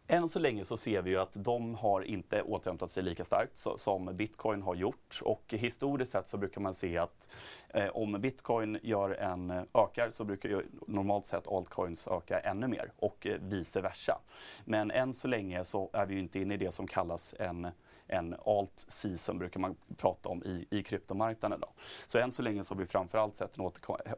[0.07, 3.57] Än så länge så ser vi ju att de har inte återhämtat sig lika starkt
[3.77, 5.19] som bitcoin har gjort.
[5.23, 7.29] Och historiskt sett så brukar man se att
[7.69, 12.67] eh, om bitcoin gör en eh, ökar så brukar ju normalt sett altcoins öka ännu
[12.67, 14.21] mer och eh, vice versa.
[14.65, 17.67] Men än så länge så är vi ju inte inne i det som kallas en
[18.11, 21.59] en alt season brukar man prata om i, i kryptomarknaden.
[21.59, 21.67] Då.
[22.07, 23.71] Så än så länge så har vi framförallt sett en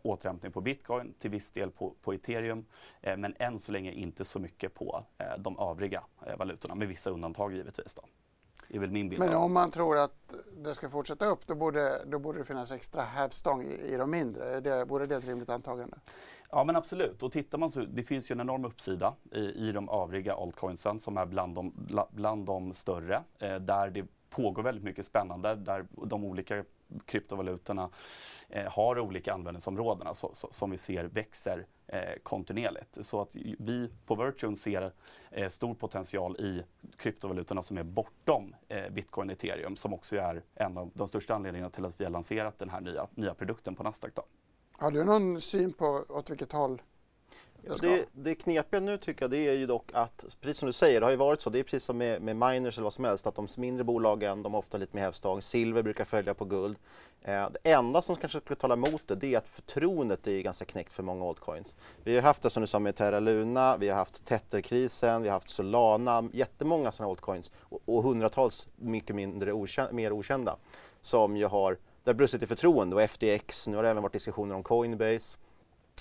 [0.03, 2.65] återhämtning på bitcoin, till viss del på, på ethereum,
[3.01, 6.88] eh, men än så länge inte så mycket på eh, de övriga eh, valutorna, med
[6.88, 7.93] vissa undantag givetvis.
[7.93, 8.03] Då.
[8.69, 9.19] Är väl min bild.
[9.19, 12.71] Men om man tror att det ska fortsätta upp, då borde, då borde det finnas
[12.71, 14.60] extra hävstång i, i de mindre.
[14.60, 15.97] Det, vore det ett rimligt antagande?
[16.52, 17.23] Ja men absolut.
[17.23, 20.99] Och tittar man så, det finns ju en enorm uppsida i, i de övriga altcoinsen
[20.99, 21.73] som är bland de,
[22.12, 23.23] bland de större.
[23.39, 26.63] Eh, där det pågår väldigt mycket spännande, där de olika
[27.06, 27.89] kryptovalutorna
[28.49, 32.97] eh, har olika användningsområden alltså, så, som vi ser växer eh, kontinuerligt.
[33.01, 34.93] Så att vi på Virtune ser
[35.32, 36.63] eh, stor potential i
[36.97, 41.36] kryptovalutorna som är bortom eh, bitcoin och ethereum som också är en av de största
[41.36, 44.15] anledningarna till att vi har lanserat den här nya, nya produkten på Nasdaq.
[44.15, 44.25] Då.
[44.71, 46.82] Har du någon syn på åt vilket håll
[47.67, 50.73] Ja, det, det knepiga nu tycker jag det är ju dock att, precis som du
[50.73, 52.93] säger, det har ju varit så, det är precis som med, med miners eller vad
[52.93, 56.34] som helst, att de mindre bolagen, de har ofta lite mer hävstång, silver brukar följa
[56.34, 56.78] på guld.
[57.21, 60.65] Eh, det enda som kanske skulle tala emot det, det är att förtroendet är ganska
[60.65, 61.76] knäckt för många altcoins.
[62.04, 65.28] Vi har haft det som du sa med Terra Luna, vi har haft Tether-krisen, vi
[65.28, 70.58] har haft Solana, jättemånga sådana altcoins och, och hundratals mycket mindre okända, mer okända
[71.02, 74.13] som ju har det har brustit i förtroende och FTX, nu har det även varit
[74.13, 75.38] diskussioner om Coinbase.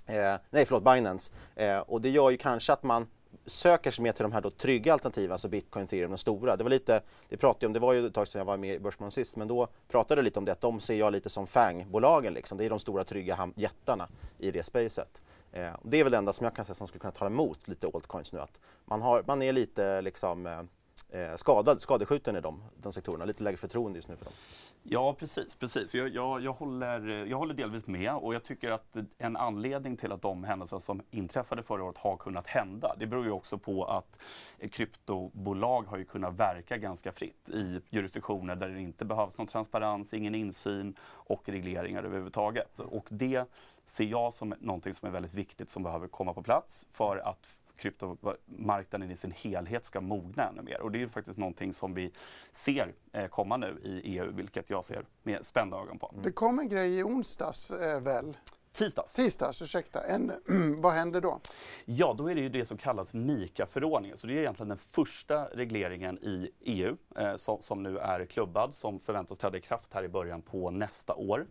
[0.06, 1.32] Eh, nej, förlåt, Binance.
[1.54, 3.06] Eh, och det gör ju kanske att man
[3.46, 6.56] söker sig mer till de här då trygga alternativen, alltså bitcoin, ethereum, de stora.
[6.56, 8.74] Det var lite, det pratade om, det var ju ett tag sedan jag var med
[8.74, 11.30] i Börsmorgon sist, men då pratade jag lite om det att de ser jag lite
[11.30, 12.58] som FANG-bolagen liksom.
[12.58, 15.22] Det är de stora trygga jättarna i det spacet.
[15.52, 17.68] Eh, det är väl det enda som jag kan säga som skulle kunna tala emot
[17.68, 20.62] lite altcoins nu, att man, har, man är lite liksom eh,
[21.10, 23.24] eh, skadad, skadeskjuten i de, de sektorerna.
[23.24, 24.34] Lite lägre förtroende just nu för dem.
[24.82, 25.56] Ja, precis.
[25.56, 25.94] precis.
[25.94, 30.12] Jag, jag, jag, håller, jag håller delvis med och jag tycker att en anledning till
[30.12, 33.84] att de händelser som inträffade förra året har kunnat hända, det beror ju också på
[33.84, 34.22] att
[34.70, 40.14] kryptobolag har ju kunnat verka ganska fritt i jurisdiktioner där det inte behövs någon transparens,
[40.14, 42.78] ingen insyn och regleringar överhuvudtaget.
[42.78, 43.44] Och det
[43.84, 47.48] ser jag som någonting som är väldigt viktigt som behöver komma på plats för att
[47.82, 50.80] kryptomarknaden i sin helhet ska mogna ännu mer.
[50.80, 52.12] Och det är faktiskt någonting som vi
[52.52, 56.14] ser eh, komma nu i EU, vilket jag ser med spända ögon på.
[56.22, 58.36] Det kom en grej i onsdags eh, väl?
[58.72, 59.12] Tisdags.
[59.12, 60.02] Tisdags, ursäkta.
[60.02, 60.32] En,
[60.82, 61.40] vad händer då?
[61.84, 64.16] Ja, då är det ju det som kallas MIKA-förordningen.
[64.16, 68.74] Så det är egentligen den första regleringen i EU eh, som, som, nu är klubbad,
[68.74, 71.46] som förväntas träda i kraft här i början på nästa år.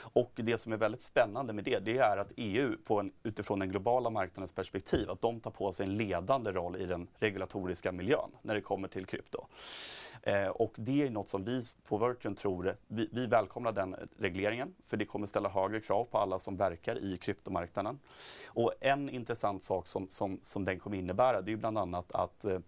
[0.00, 3.58] Och det som är väldigt spännande med det, det är att EU på en, utifrån
[3.58, 7.92] den globala marknadens perspektiv, att de tar på sig en ledande roll i den regulatoriska
[7.92, 9.46] miljön när det kommer till krypto.
[10.22, 14.74] Eh, och det är något som vi på Virtuen tror, vi, vi välkomnar den regleringen
[14.84, 17.98] för det kommer ställa högre krav på alla som verkar i kryptomarknaden.
[18.46, 22.44] Och en intressant sak som, som, som den kommer innebära det är bland annat att
[22.44, 22.58] eh,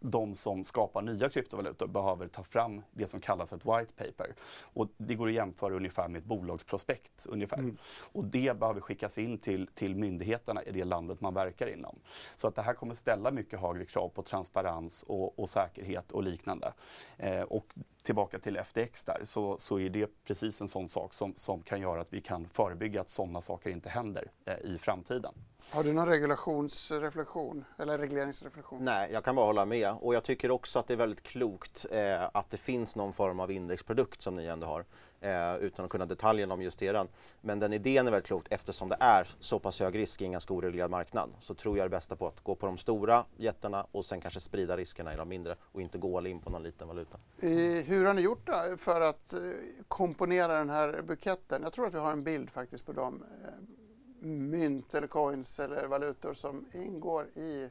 [0.00, 4.34] de som skapar nya kryptovalutor behöver ta fram det som kallas ett white paper.
[4.60, 7.26] Och det går att jämföra ungefär med ett bolagsprospekt.
[7.28, 7.58] Ungefär.
[7.58, 7.76] Mm.
[8.12, 11.98] Och det behöver skickas in till, till myndigheterna i det landet man verkar inom.
[12.36, 16.22] Så att det här kommer ställa mycket högre krav på transparens och, och säkerhet och
[16.22, 16.72] liknande.
[17.16, 17.74] Eh, och
[18.08, 21.80] tillbaka till FTX där, så, så är det precis en sån sak som, som kan
[21.80, 25.34] göra att vi kan förebygga att sådana saker inte händer eh, i framtiden.
[25.70, 28.84] Har du någon regulationsreflektion eller regleringsreflektion?
[28.84, 31.86] Nej, jag kan bara hålla med och jag tycker också att det är väldigt klokt
[31.90, 34.84] eh, att det finns någon form av indexprodukt som ni ändå har
[35.20, 37.08] eh, utan att kunna detaljerna om just eran.
[37.40, 40.32] Men den idén är väldigt klokt eftersom det är så pass hög risk i en
[40.32, 43.86] ganska oreglerad marknad så tror jag det bästa på att gå på de stora jättarna
[43.92, 46.62] och sen kanske sprida riskerna i de mindre och inte gå all in på någon
[46.62, 47.18] liten valuta.
[47.40, 47.48] Eh,
[47.84, 49.40] hur har ni gjort då för att eh,
[49.88, 51.62] komponera den här buketten?
[51.62, 55.86] Jag tror att vi har en bild faktiskt på de eh, mynt eller coins eller
[55.86, 57.70] valutor som ingår i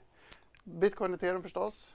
[0.64, 1.94] Bitcoin och ethereum förstås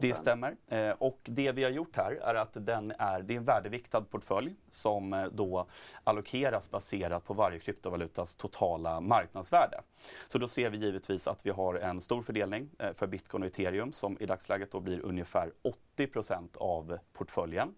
[0.00, 0.56] det stämmer.
[0.68, 4.00] Eh, och det vi har gjort här är att den är, det är en värdeviktad
[4.00, 5.66] portfölj som eh, då
[6.04, 9.80] allokeras baserat på varje kryptovalutas totala marknadsvärde.
[10.28, 13.46] Så då ser vi givetvis att vi har en stor fördelning eh, för bitcoin och
[13.46, 15.52] ethereum som i dagsläget då blir ungefär
[15.96, 17.74] 80% av portföljen.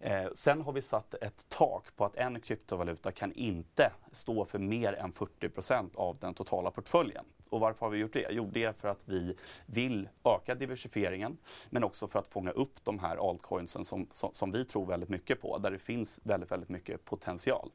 [0.00, 4.58] Eh, sen har vi satt ett tak på att en kryptovaluta kan inte stå för
[4.58, 7.24] mer än 40% av den totala portföljen.
[7.54, 8.26] Och varför har vi gjort det?
[8.30, 9.36] Jo, det är för att vi
[9.66, 11.36] vill öka diversifieringen
[11.70, 15.08] men också för att fånga upp de här altcoinsen som, som, som vi tror väldigt
[15.08, 17.70] mycket på, där det finns väldigt, väldigt mycket potential.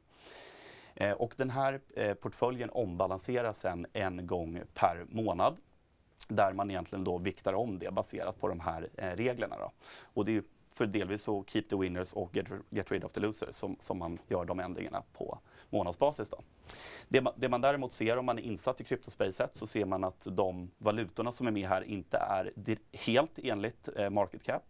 [0.94, 5.56] Eh, och den här eh, portföljen ombalanseras sen en gång per månad
[6.28, 9.58] där man egentligen då viktar om det baserat på de här eh, reglerna.
[9.58, 9.72] Då.
[10.02, 13.20] Och det är för delvis så keep the winners och get, get rid of the
[13.20, 15.38] losers som, som man gör de ändringarna på
[15.70, 16.30] månadsbasis.
[16.30, 16.38] Då.
[17.08, 20.04] Det, man, det man däremot ser om man är insatt i kryptospacet så ser man
[20.04, 22.52] att de valutorna som är med här inte är
[22.92, 24.62] helt enligt eh, market cap.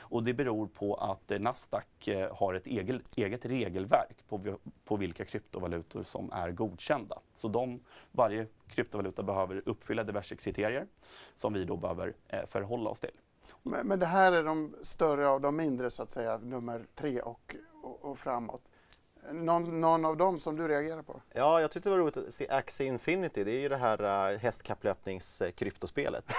[0.00, 4.96] Och det beror på att eh, Nasdaq eh, har ett eget, eget regelverk på, på
[4.96, 7.18] vilka kryptovalutor som är godkända.
[7.34, 7.80] Så de,
[8.12, 10.86] varje kryptovaluta behöver uppfylla diverse kriterier
[11.34, 13.10] som vi då behöver eh, förhålla oss till.
[13.62, 17.20] Men, men, det här är de större av de mindre så att säga, nummer tre
[17.20, 18.62] och, och, och framåt.
[19.32, 21.20] Någon, någon, av dem som du reagerar på?
[21.32, 23.44] Ja, jag tyckte det var roligt att se Axie Infinity.
[23.44, 26.24] Det är ju det här uh, hästkapplöpningskryptospelet.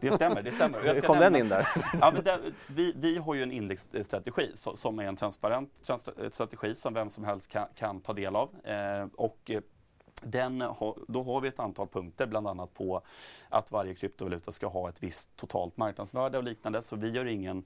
[0.00, 0.94] Det stämmer, det stämmer.
[0.94, 1.68] Hur kom nämna, den in där?
[2.00, 5.70] Ja, men där, vi, vi har ju en indexstrategi som är en transparent
[6.30, 8.48] strategi som vem som helst kan, kan ta del av.
[8.64, 9.50] Eh, och
[10.22, 10.58] den,
[11.08, 13.02] då har vi ett antal punkter, bland annat på
[13.48, 16.82] att varje kryptovaluta ska ha ett visst totalt marknadsvärde och liknande.
[16.82, 17.64] Så vi gör ingen eh,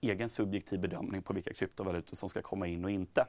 [0.00, 3.26] egen subjektiv bedömning på vilka kryptovalutor som ska komma in och inte.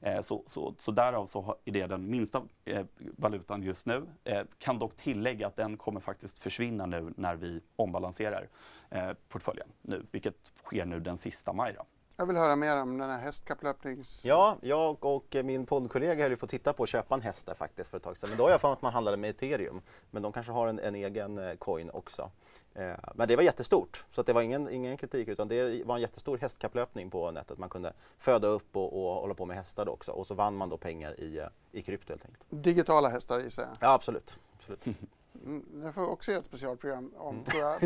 [0.00, 4.06] Eh, så, så, så därav så är det den minsta eh, valutan just nu.
[4.24, 8.48] Eh, kan dock tillägga att den kommer faktiskt försvinna nu när vi ombalanserar
[8.90, 11.74] eh, portföljen nu, vilket sker nu den sista maj.
[11.78, 11.84] Då.
[12.20, 14.24] Jag vill höra mer om den här hästkapplöpnings...
[14.26, 17.54] Ja, jag och min poddkollega höll på att titta på att köpa en häst där
[17.54, 18.28] faktiskt för ett tag sedan.
[18.28, 19.80] Men då har jag för att man handlade med ethereum.
[20.10, 22.30] Men de kanske har en, en egen eh, coin också.
[22.74, 26.00] Eh, men det var jättestort, så det var ingen, ingen kritik utan det var en
[26.00, 27.58] jättestor hästkapplöpning på nätet.
[27.58, 30.68] Man kunde föda upp och, och hålla på med hästar också och så vann man
[30.68, 32.46] då pengar i, eh, i krypto helt enkelt.
[32.50, 33.72] Digitala hästar gissar jag?
[33.80, 34.38] Ja, absolut.
[34.58, 34.84] absolut.
[35.44, 37.80] Mm, det får också göra ett specialprogram om, tror jag.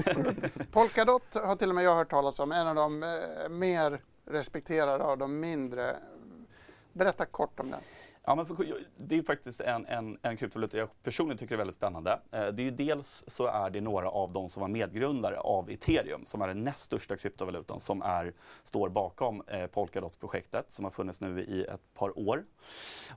[0.72, 5.04] Polkadot har till och med jag hört talas om, en av de eh, mer respekterade
[5.04, 5.96] av de mindre.
[6.92, 7.80] Berätta kort om den.
[8.26, 11.76] Ja, men för, det är faktiskt en, en, en kryptovaluta jag personligen tycker är väldigt
[11.76, 12.20] spännande.
[12.32, 15.70] Eh, det är ju dels så är det några av de som var medgrundare av
[15.70, 20.92] ethereum som är den näst största kryptovalutan som är, står bakom eh, Polkadot-projektet som har
[20.92, 22.44] funnits nu i ett par år.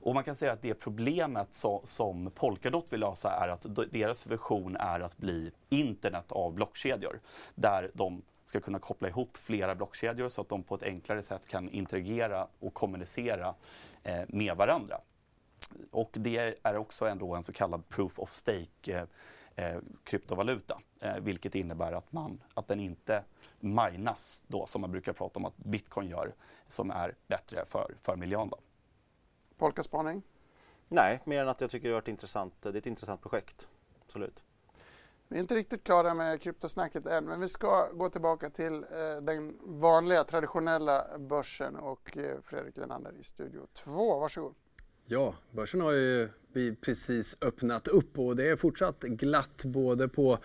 [0.00, 4.26] Och man kan säga att det problemet så, som Polkadot vill lösa är att deras
[4.26, 7.20] vision är att bli internet av blockkedjor
[7.54, 11.48] där de ska kunna koppla ihop flera blockkedjor så att de på ett enklare sätt
[11.48, 13.54] kan interagera och kommunicera
[14.28, 15.00] med varandra.
[15.90, 19.04] Och det är också ändå en så kallad proof of stake eh,
[19.56, 23.24] eh, kryptovaluta, eh, vilket innebär att, man, att den inte
[23.60, 26.34] minas då, som man brukar prata om att bitcoin gör,
[26.66, 28.48] som är bättre för, för miljön.
[28.48, 28.58] Då.
[29.58, 30.22] Polkaspaning?
[30.88, 32.54] Nej, mer än att jag tycker det, varit intressant.
[32.60, 33.68] det är ett intressant projekt.
[34.06, 34.44] Absolut.
[35.30, 39.22] Vi är inte riktigt klara med kryptosnacket än, men vi ska gå tillbaka till eh,
[39.22, 44.18] den vanliga traditionella börsen och eh, Fredrik Lenander i studio 2.
[44.20, 44.54] Varsågod.
[45.06, 50.38] Ja, börsen har ju vi precis öppnat upp och det är fortsatt glatt både på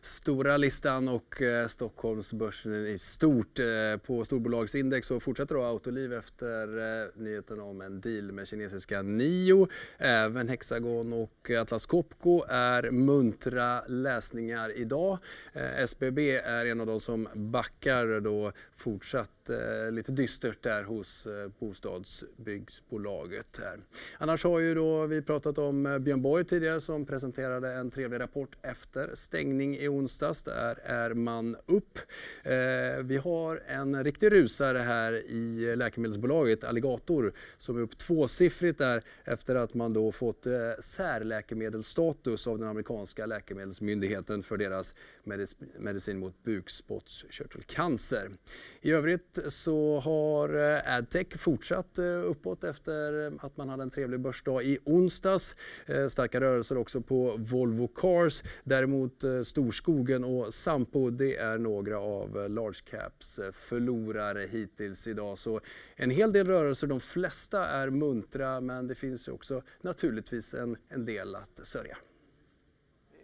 [0.00, 3.58] stora listan och eh, Stockholmsbörsen i stort.
[3.58, 9.02] Eh, på storbolagsindex så fortsätter då Autoliv efter eh, nyheten om en deal med kinesiska
[9.02, 9.68] Nio.
[9.98, 15.18] Även Hexagon och Atlas Copco är muntra läsningar idag.
[15.52, 21.26] Eh, SBB är en av de som backar då fortsatt eh, lite dystert där hos
[21.26, 23.60] eh, bostadsbyggsbolaget.
[23.62, 23.80] Här.
[24.18, 28.20] Annars har ju då vi pratat om eh, Björn Borg tidigare som presenterade en trevlig
[28.20, 30.42] rapport efter stängning i onsdags.
[30.42, 31.98] Där är man upp.
[32.42, 32.52] Eh,
[33.02, 39.54] vi har en riktig rusare här i läkemedelsbolaget Alligator som är upp tvåsiffrigt där efter
[39.54, 44.94] att man då fått eh, särläkemedelsstatus av den amerikanska läkemedelsmyndigheten för deras
[45.78, 48.30] medicin mot bukspottkörtelcancer.
[48.80, 53.90] I övrigt så har eh, Adtech fortsatt eh, uppåt efter eh, att man hade en
[53.90, 55.56] trevlig börsdag i onsdags.
[56.10, 58.42] Starka rörelser också på Volvo Cars.
[58.64, 65.38] Däremot Storskogen och Sampo det är några av large caps förlorare hittills idag.
[65.38, 65.60] Så
[65.96, 71.04] en hel del rörelser, de flesta är muntra men det finns också naturligtvis en, en
[71.04, 71.96] del att sörja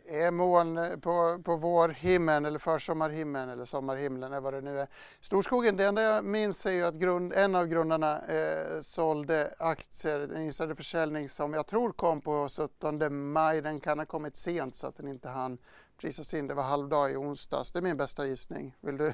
[0.09, 4.89] är moln eh, på, på vårhimlen eller försommarhimlen eller sommarhimlen eller vad det nu är.
[5.21, 10.35] Storskogen, det enda jag minns är ju att grund, en av grundarna eh, sålde aktier,
[10.35, 13.63] en försäljning som jag tror kom på 17 maj.
[13.63, 15.59] Den kan ha kommit sent så att den inte hann
[15.97, 16.47] prisas in.
[16.47, 17.73] Det var halvdag i onsdags.
[17.73, 18.77] Det är min bästa gissning.
[18.81, 19.05] Vill du,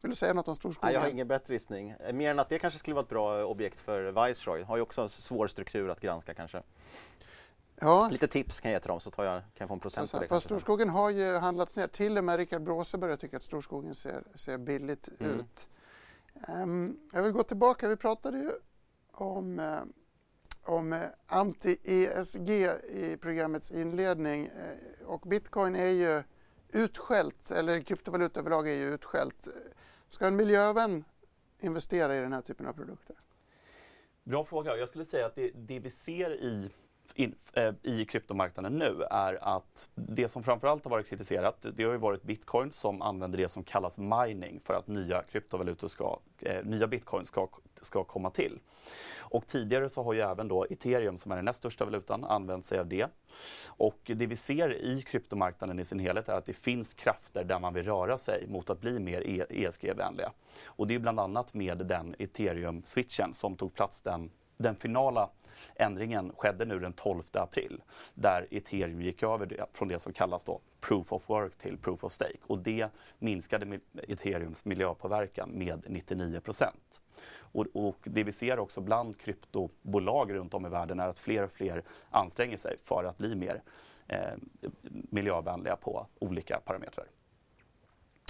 [0.00, 0.86] vill du säga något om Storskogen?
[0.86, 1.94] Nej, jag har ingen bättre gissning.
[2.12, 4.62] Mer än att det kanske skulle vara ett bra objekt för Viceroy.
[4.62, 6.62] Har ju också en svår struktur att granska kanske.
[7.80, 8.08] Ja.
[8.12, 10.12] Lite tips kan jag ge till dem så tar jag, kan jag få en procent
[10.12, 10.28] på det.
[10.28, 11.86] Fast Storskogen har ju handlats ner.
[11.86, 15.40] Till och med Rickard Bråse börjar tycka att Storskogen ser, ser billigt mm.
[15.40, 15.68] ut.
[16.48, 17.88] Um, jag vill gå tillbaka.
[17.88, 18.50] Vi pratade ju
[19.12, 19.82] om, uh,
[20.62, 22.50] om uh, anti-ESG
[22.88, 26.22] i programmets inledning uh, och bitcoin är ju
[26.68, 29.48] utskällt, eller kryptovaluta överlag är ju utskällt.
[30.10, 31.04] Ska en miljövän
[31.60, 33.16] investera i den här typen av produkter?
[34.24, 34.76] Bra fråga.
[34.76, 36.70] Jag skulle säga att det, det vi ser i
[37.14, 41.92] in, eh, i kryptomarknaden nu är att det som framförallt har varit kritiserat, det har
[41.92, 46.64] ju varit bitcoin som använder det som kallas mining för att nya kryptovalutor ska, eh,
[46.64, 47.48] nya bitcoin ska,
[47.80, 48.58] ska komma till.
[49.18, 52.64] Och tidigare så har ju även då ethereum som är den näst största valutan använt
[52.64, 53.06] sig av det.
[53.66, 57.58] Och det vi ser i kryptomarknaden i sin helhet är att det finns krafter där
[57.58, 60.32] man vill röra sig mot att bli mer ESG-vänliga.
[60.64, 65.30] Och det är bland annat med den ethereum-switchen som tog plats den den finala
[65.74, 67.82] ändringen skedde nu den 12 april
[68.14, 72.12] där ethereum gick över från det som kallas då proof of work till proof of
[72.12, 72.88] stake och det
[73.18, 76.40] minskade ethereums miljöpåverkan med 99
[77.34, 81.44] och, och, det vi ser också bland kryptobolag runt om i världen är att fler
[81.44, 83.62] och fler anstränger sig för att bli mer
[84.08, 84.34] eh,
[84.90, 87.06] miljövänliga på olika parametrar.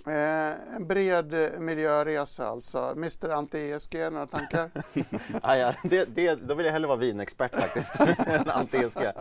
[0.06, 2.78] Eh, en bred miljöresa alltså.
[2.78, 4.70] Mr Anti-ESG, några tankar?
[5.42, 9.12] ah, ja, det, det, då vill jag hellre vara vinexpert faktiskt, än anti-ESG.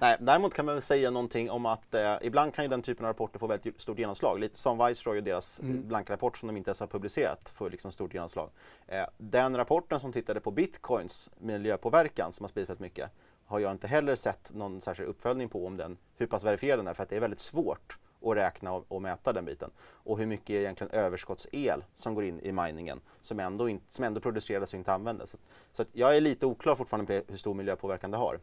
[0.00, 3.04] Nej, däremot kan man väl säga någonting om att eh, ibland kan ju den typen
[3.04, 4.40] av rapporter få väldigt stort genomslag.
[4.40, 5.88] Lite som Viceroy och deras mm.
[5.88, 8.50] blanka rapport som de inte ens har publicerat får liksom stort genomslag.
[8.86, 13.10] Eh, den rapporten som tittade på bitcoins miljöpåverkan som har spridits väldigt mycket
[13.46, 16.86] har jag inte heller sett någon särskild uppföljning på om den, hur pass verifierad den
[16.86, 19.70] är för att det är väldigt svårt och räkna och, och, mäta den biten.
[19.80, 24.04] Och hur mycket är egentligen överskottsel som går in i miningen som ändå, in, som
[24.04, 25.30] ändå produceras och inte användes.
[25.30, 25.38] Så,
[25.72, 28.40] så jag är lite oklar fortfarande på hur stor miljöpåverkan det har.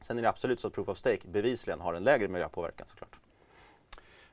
[0.00, 3.20] Sen är det absolut så att Proof of Stake bevisligen har en lägre miljöpåverkan såklart.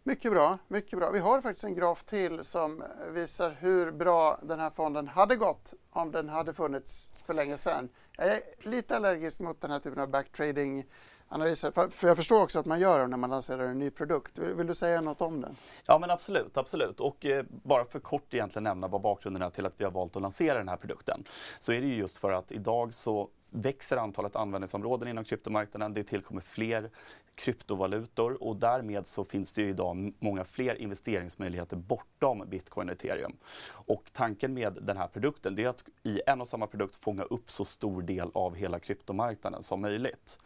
[0.06, 1.12] Mycket bra, mycket bra.
[1.12, 5.74] Vi har faktiskt en graf till som visar hur bra den här fonden hade gått
[5.90, 7.90] om den hade funnits för länge sedan.
[8.18, 10.86] Jag är lite allergisk mot den här typen av backtrading
[11.34, 11.72] analyser.
[11.72, 14.38] För, för jag förstår också att man gör dem när man lanserar en ny produkt.
[14.38, 15.56] Vill, vill du säga något om det?
[15.86, 17.00] Ja men absolut, absolut.
[17.00, 20.16] Och eh, bara för kort egentligen nämna vad bakgrunden är till att vi har valt
[20.16, 21.24] att lansera den här produkten.
[21.60, 25.94] Så är det ju just för att idag så växer antalet användningsområden inom kryptomarknaden.
[25.94, 26.90] Det tillkommer fler
[27.36, 33.38] kryptovalutor och därmed så finns det ju idag många fler investeringsmöjligheter bortom bitcoin och ethereum.
[33.70, 37.52] Och tanken med den här produkten är att i en och samma produkt fånga upp
[37.52, 40.40] så stor del av hela kryptomarknaden som möjligt.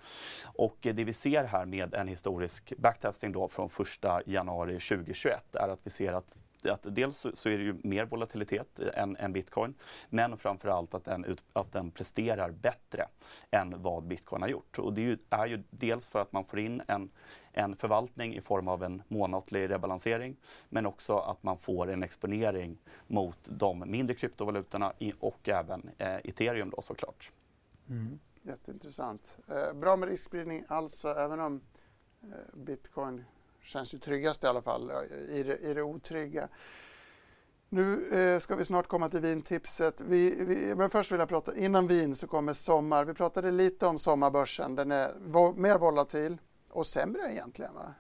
[0.43, 3.70] Och det vi ser här med en historisk backtesting då från
[4.03, 8.05] 1 januari 2021 är att vi ser att att dels så är det ju mer
[8.05, 9.74] volatilitet än, än bitcoin,
[10.10, 13.08] men framförallt att den, att den presterar bättre
[13.51, 14.80] än vad bitcoin har gjort.
[14.80, 17.10] Och det är ju, är ju dels för att man får in en,
[17.51, 20.36] en förvaltning i form av en månatlig rebalansering,
[20.70, 22.78] men också att man får en exponering
[23.08, 27.32] mot de mindre kryptovalutorna och även eh, ethereum då såklart.
[27.89, 28.20] Mm.
[28.41, 29.38] Jätteintressant.
[29.47, 31.62] Eh, bra med riskspridning alltså, även om
[32.24, 33.24] eh, bitcoin
[33.68, 34.91] känns ju tryggast i alla fall
[35.30, 36.47] i det, i det otrygga.
[37.70, 40.01] Nu eh, ska vi snart komma till vintipset.
[40.01, 43.05] Vi, vi, men först vill jag prata, innan vin så kommer sommar.
[43.05, 44.76] Vi pratade lite om sommarbörsen.
[44.76, 46.38] Den är vo, mer volatil
[46.70, 47.93] och sämre egentligen va?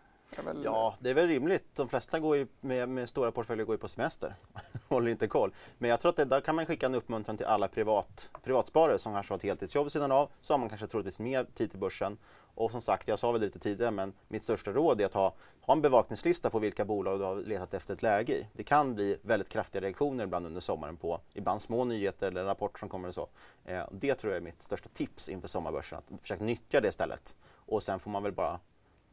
[0.45, 0.63] Väl...
[0.63, 1.65] Ja, det är väl rimligt.
[1.75, 4.35] De flesta går ju med, med stora portföljer går ju på semester.
[4.87, 5.53] Håller inte koll.
[5.77, 8.99] Men jag tror att det, där kan man skicka en uppmuntran till alla privat, privatsparare
[8.99, 10.29] som kanske har ett heltidsjobb vid sidan av.
[10.41, 12.17] Så har man kanske troligtvis mer tid till börsen.
[12.57, 15.13] Och som sagt, jag sa väl det lite tidigare, men mitt största råd är att
[15.13, 18.47] ha, ha en bevakningslista på vilka bolag du har letat efter ett läge i.
[18.53, 22.79] Det kan bli väldigt kraftiga reaktioner ibland under sommaren på ibland små nyheter eller rapporter
[22.79, 23.27] som kommer och så.
[23.65, 27.35] Eh, det tror jag är mitt största tips inför sommarbörsen, att försöka nyttja det istället.
[27.55, 28.59] Och sen får man väl bara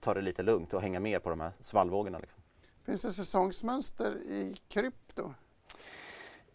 [0.04, 2.18] ta det lite lugnt och hänga med på de här svallvågorna.
[2.18, 2.42] Liksom.
[2.84, 5.34] Finns det säsongsmönster i krypto?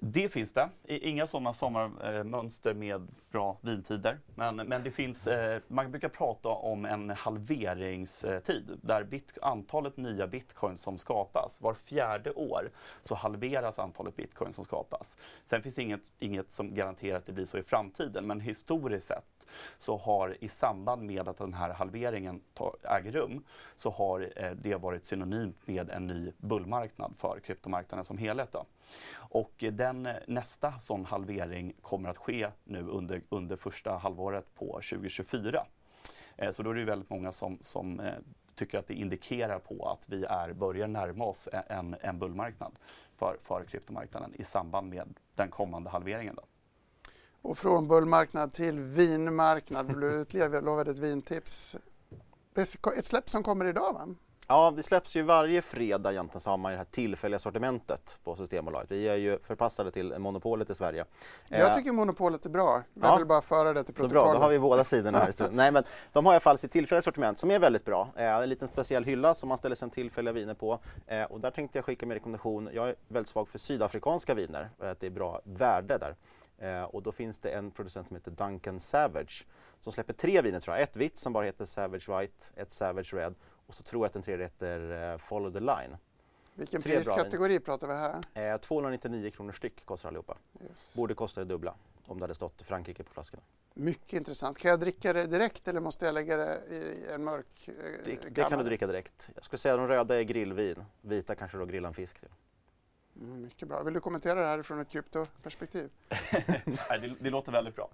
[0.01, 0.69] Det finns det.
[0.87, 4.19] Inga sådana sommarmönster med bra vintider.
[4.35, 10.27] Men, men det finns, eh, man brukar prata om en halveringstid där bit, antalet nya
[10.27, 12.71] bitcoin som skapas, var fjärde år
[13.01, 15.17] så halveras antalet bitcoin som skapas.
[15.45, 19.38] Sen finns inget, inget som garanterar att det blir så i framtiden men historiskt sett
[19.77, 22.41] så har i samband med att den här halveringen
[22.83, 23.43] äger rum
[23.75, 28.51] så har eh, det varit synonymt med en ny bullmarknad för kryptomarknaden som helhet.
[28.51, 28.65] Då.
[29.15, 34.55] Och eh, den, eh, nästa sån halvering kommer att ske nu under, under första halvåret
[34.55, 35.65] på 2024.
[36.37, 38.13] Eh, så då är det väldigt många som, som eh,
[38.55, 42.79] tycker att det indikerar på att vi är, börjar närma oss en, en bullmarknad
[43.15, 46.35] för, för kryptomarknaden i samband med den kommande halveringen.
[46.35, 46.43] Då.
[47.41, 49.99] Och från bullmarknad till vinmarknad.
[50.01, 51.75] Du utlovade ett vintips.
[52.53, 54.07] Det är ett släpp som kommer idag va?
[54.51, 58.19] Ja, det släpps ju varje fredag egentligen så har man ju det här tillfälliga sortimentet
[58.23, 58.91] på Systembolaget.
[58.91, 61.05] Vi är ju förpassade till monopolet i Sverige.
[61.47, 62.83] Jag eh, tycker monopolet är bra.
[62.93, 64.23] Jag ja, vill bara föra det till protokollet.
[64.23, 65.49] Bra, då har vi båda sidorna här.
[65.51, 65.83] Nej, men
[66.13, 68.09] de har i alla fall sitt tillfälliga sortiment som är väldigt bra.
[68.15, 70.79] Eh, en liten speciell hylla som man ställer sen tillfälliga viner på.
[71.07, 72.69] Eh, och där tänkte jag skicka med rekommendation.
[72.73, 74.69] Jag är väldigt svag för sydafrikanska viner.
[74.79, 76.15] Att det är bra värde där.
[76.59, 79.45] Eh, och då finns det en producent som heter Duncan Savage
[79.79, 80.83] som släpper tre viner tror jag.
[80.83, 83.35] Ett vitt som bara heter Savage White, ett Savage Red
[83.67, 85.97] och så tror jag att den tredje heter eh, Follow the Line.
[86.55, 88.53] Vilken tre priskategori pratar vi här?
[88.53, 90.37] Eh, 299 kronor styck kostar allihopa.
[90.63, 90.95] Yes.
[90.95, 93.43] Borde kosta det dubbla om det hade stått Frankrike på flaskorna.
[93.73, 94.57] Mycket intressant.
[94.57, 97.73] Kan jag dricka det direkt eller måste jag lägga det i en mörk eh,
[98.05, 99.29] det, det kan du dricka direkt.
[99.35, 102.29] Jag skulle säga att de röda är grillvin, vita kanske då grillan fisk till.
[103.21, 103.83] Mm, mycket bra.
[103.83, 105.89] Vill du kommentera det här från ett kryptoperspektiv?
[107.01, 107.89] det, det låter väldigt bra.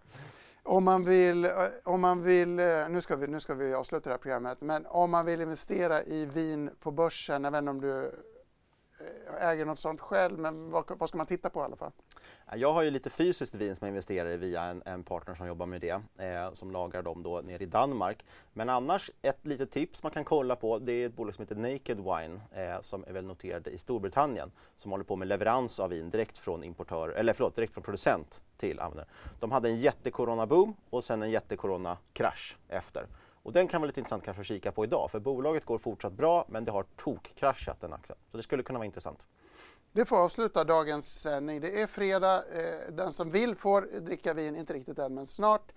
[0.64, 1.50] Om man vill,
[1.84, 2.50] om man vill
[2.90, 6.04] nu, ska vi, nu ska vi avsluta det här programmet, men om man vill investera
[6.04, 8.12] i vin på börsen, inte om du eh,
[9.06, 11.92] Eh, äger något sånt själv, men vad, vad ska man titta på i alla fall?
[12.56, 15.48] Jag har ju lite fysiskt vin som jag investerar i via en, en partner som
[15.48, 18.26] jobbar med det, eh, som lagrar dem då nere i Danmark.
[18.54, 21.56] Men annars, ett litet tips man kan kolla på, det är ett bolag som heter
[21.56, 25.90] Naked Wine eh, som är väl noterade i Storbritannien som håller på med leverans av
[25.90, 29.08] vin direkt från importör, eller förlåt, direkt från producent till användare.
[29.40, 33.08] De hade en jättekorona-boom och sen en jättekorona-krasch efter.
[33.46, 36.14] Och den kan vara lite intressant kanske att kika på idag, för bolaget går fortsatt
[36.14, 38.18] bra men det har tokkraschat den aktien.
[38.32, 39.28] Så det skulle kunna vara intressant.
[39.92, 41.62] Det får avsluta dagens sändning.
[41.62, 42.36] Det är fredag.
[42.36, 45.72] Eh, den som vill får dricka vin, inte riktigt än, men snart.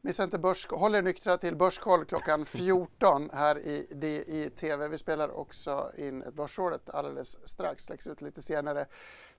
[0.00, 4.50] Missa inte börs, håll er nyktra till Börskoll klockan 14 här i DI
[4.90, 8.86] Vi spelar också in ett Börsrådet alldeles strax, läggs ut lite senare.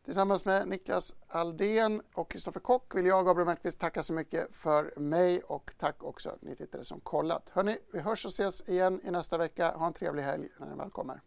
[0.06, 4.94] Tillsammans med Niklas Aldén och Kristoffer Kock vill jag, Gabriel Mellqvist, tacka så mycket för
[5.00, 7.50] mig och tack också ni tittare som kollat.
[7.50, 9.72] Hörni, vi hörs och ses igen i nästa vecka.
[9.72, 11.22] Ha en trevlig helg när den väl kommer.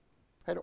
[0.44, 0.62] Hej då!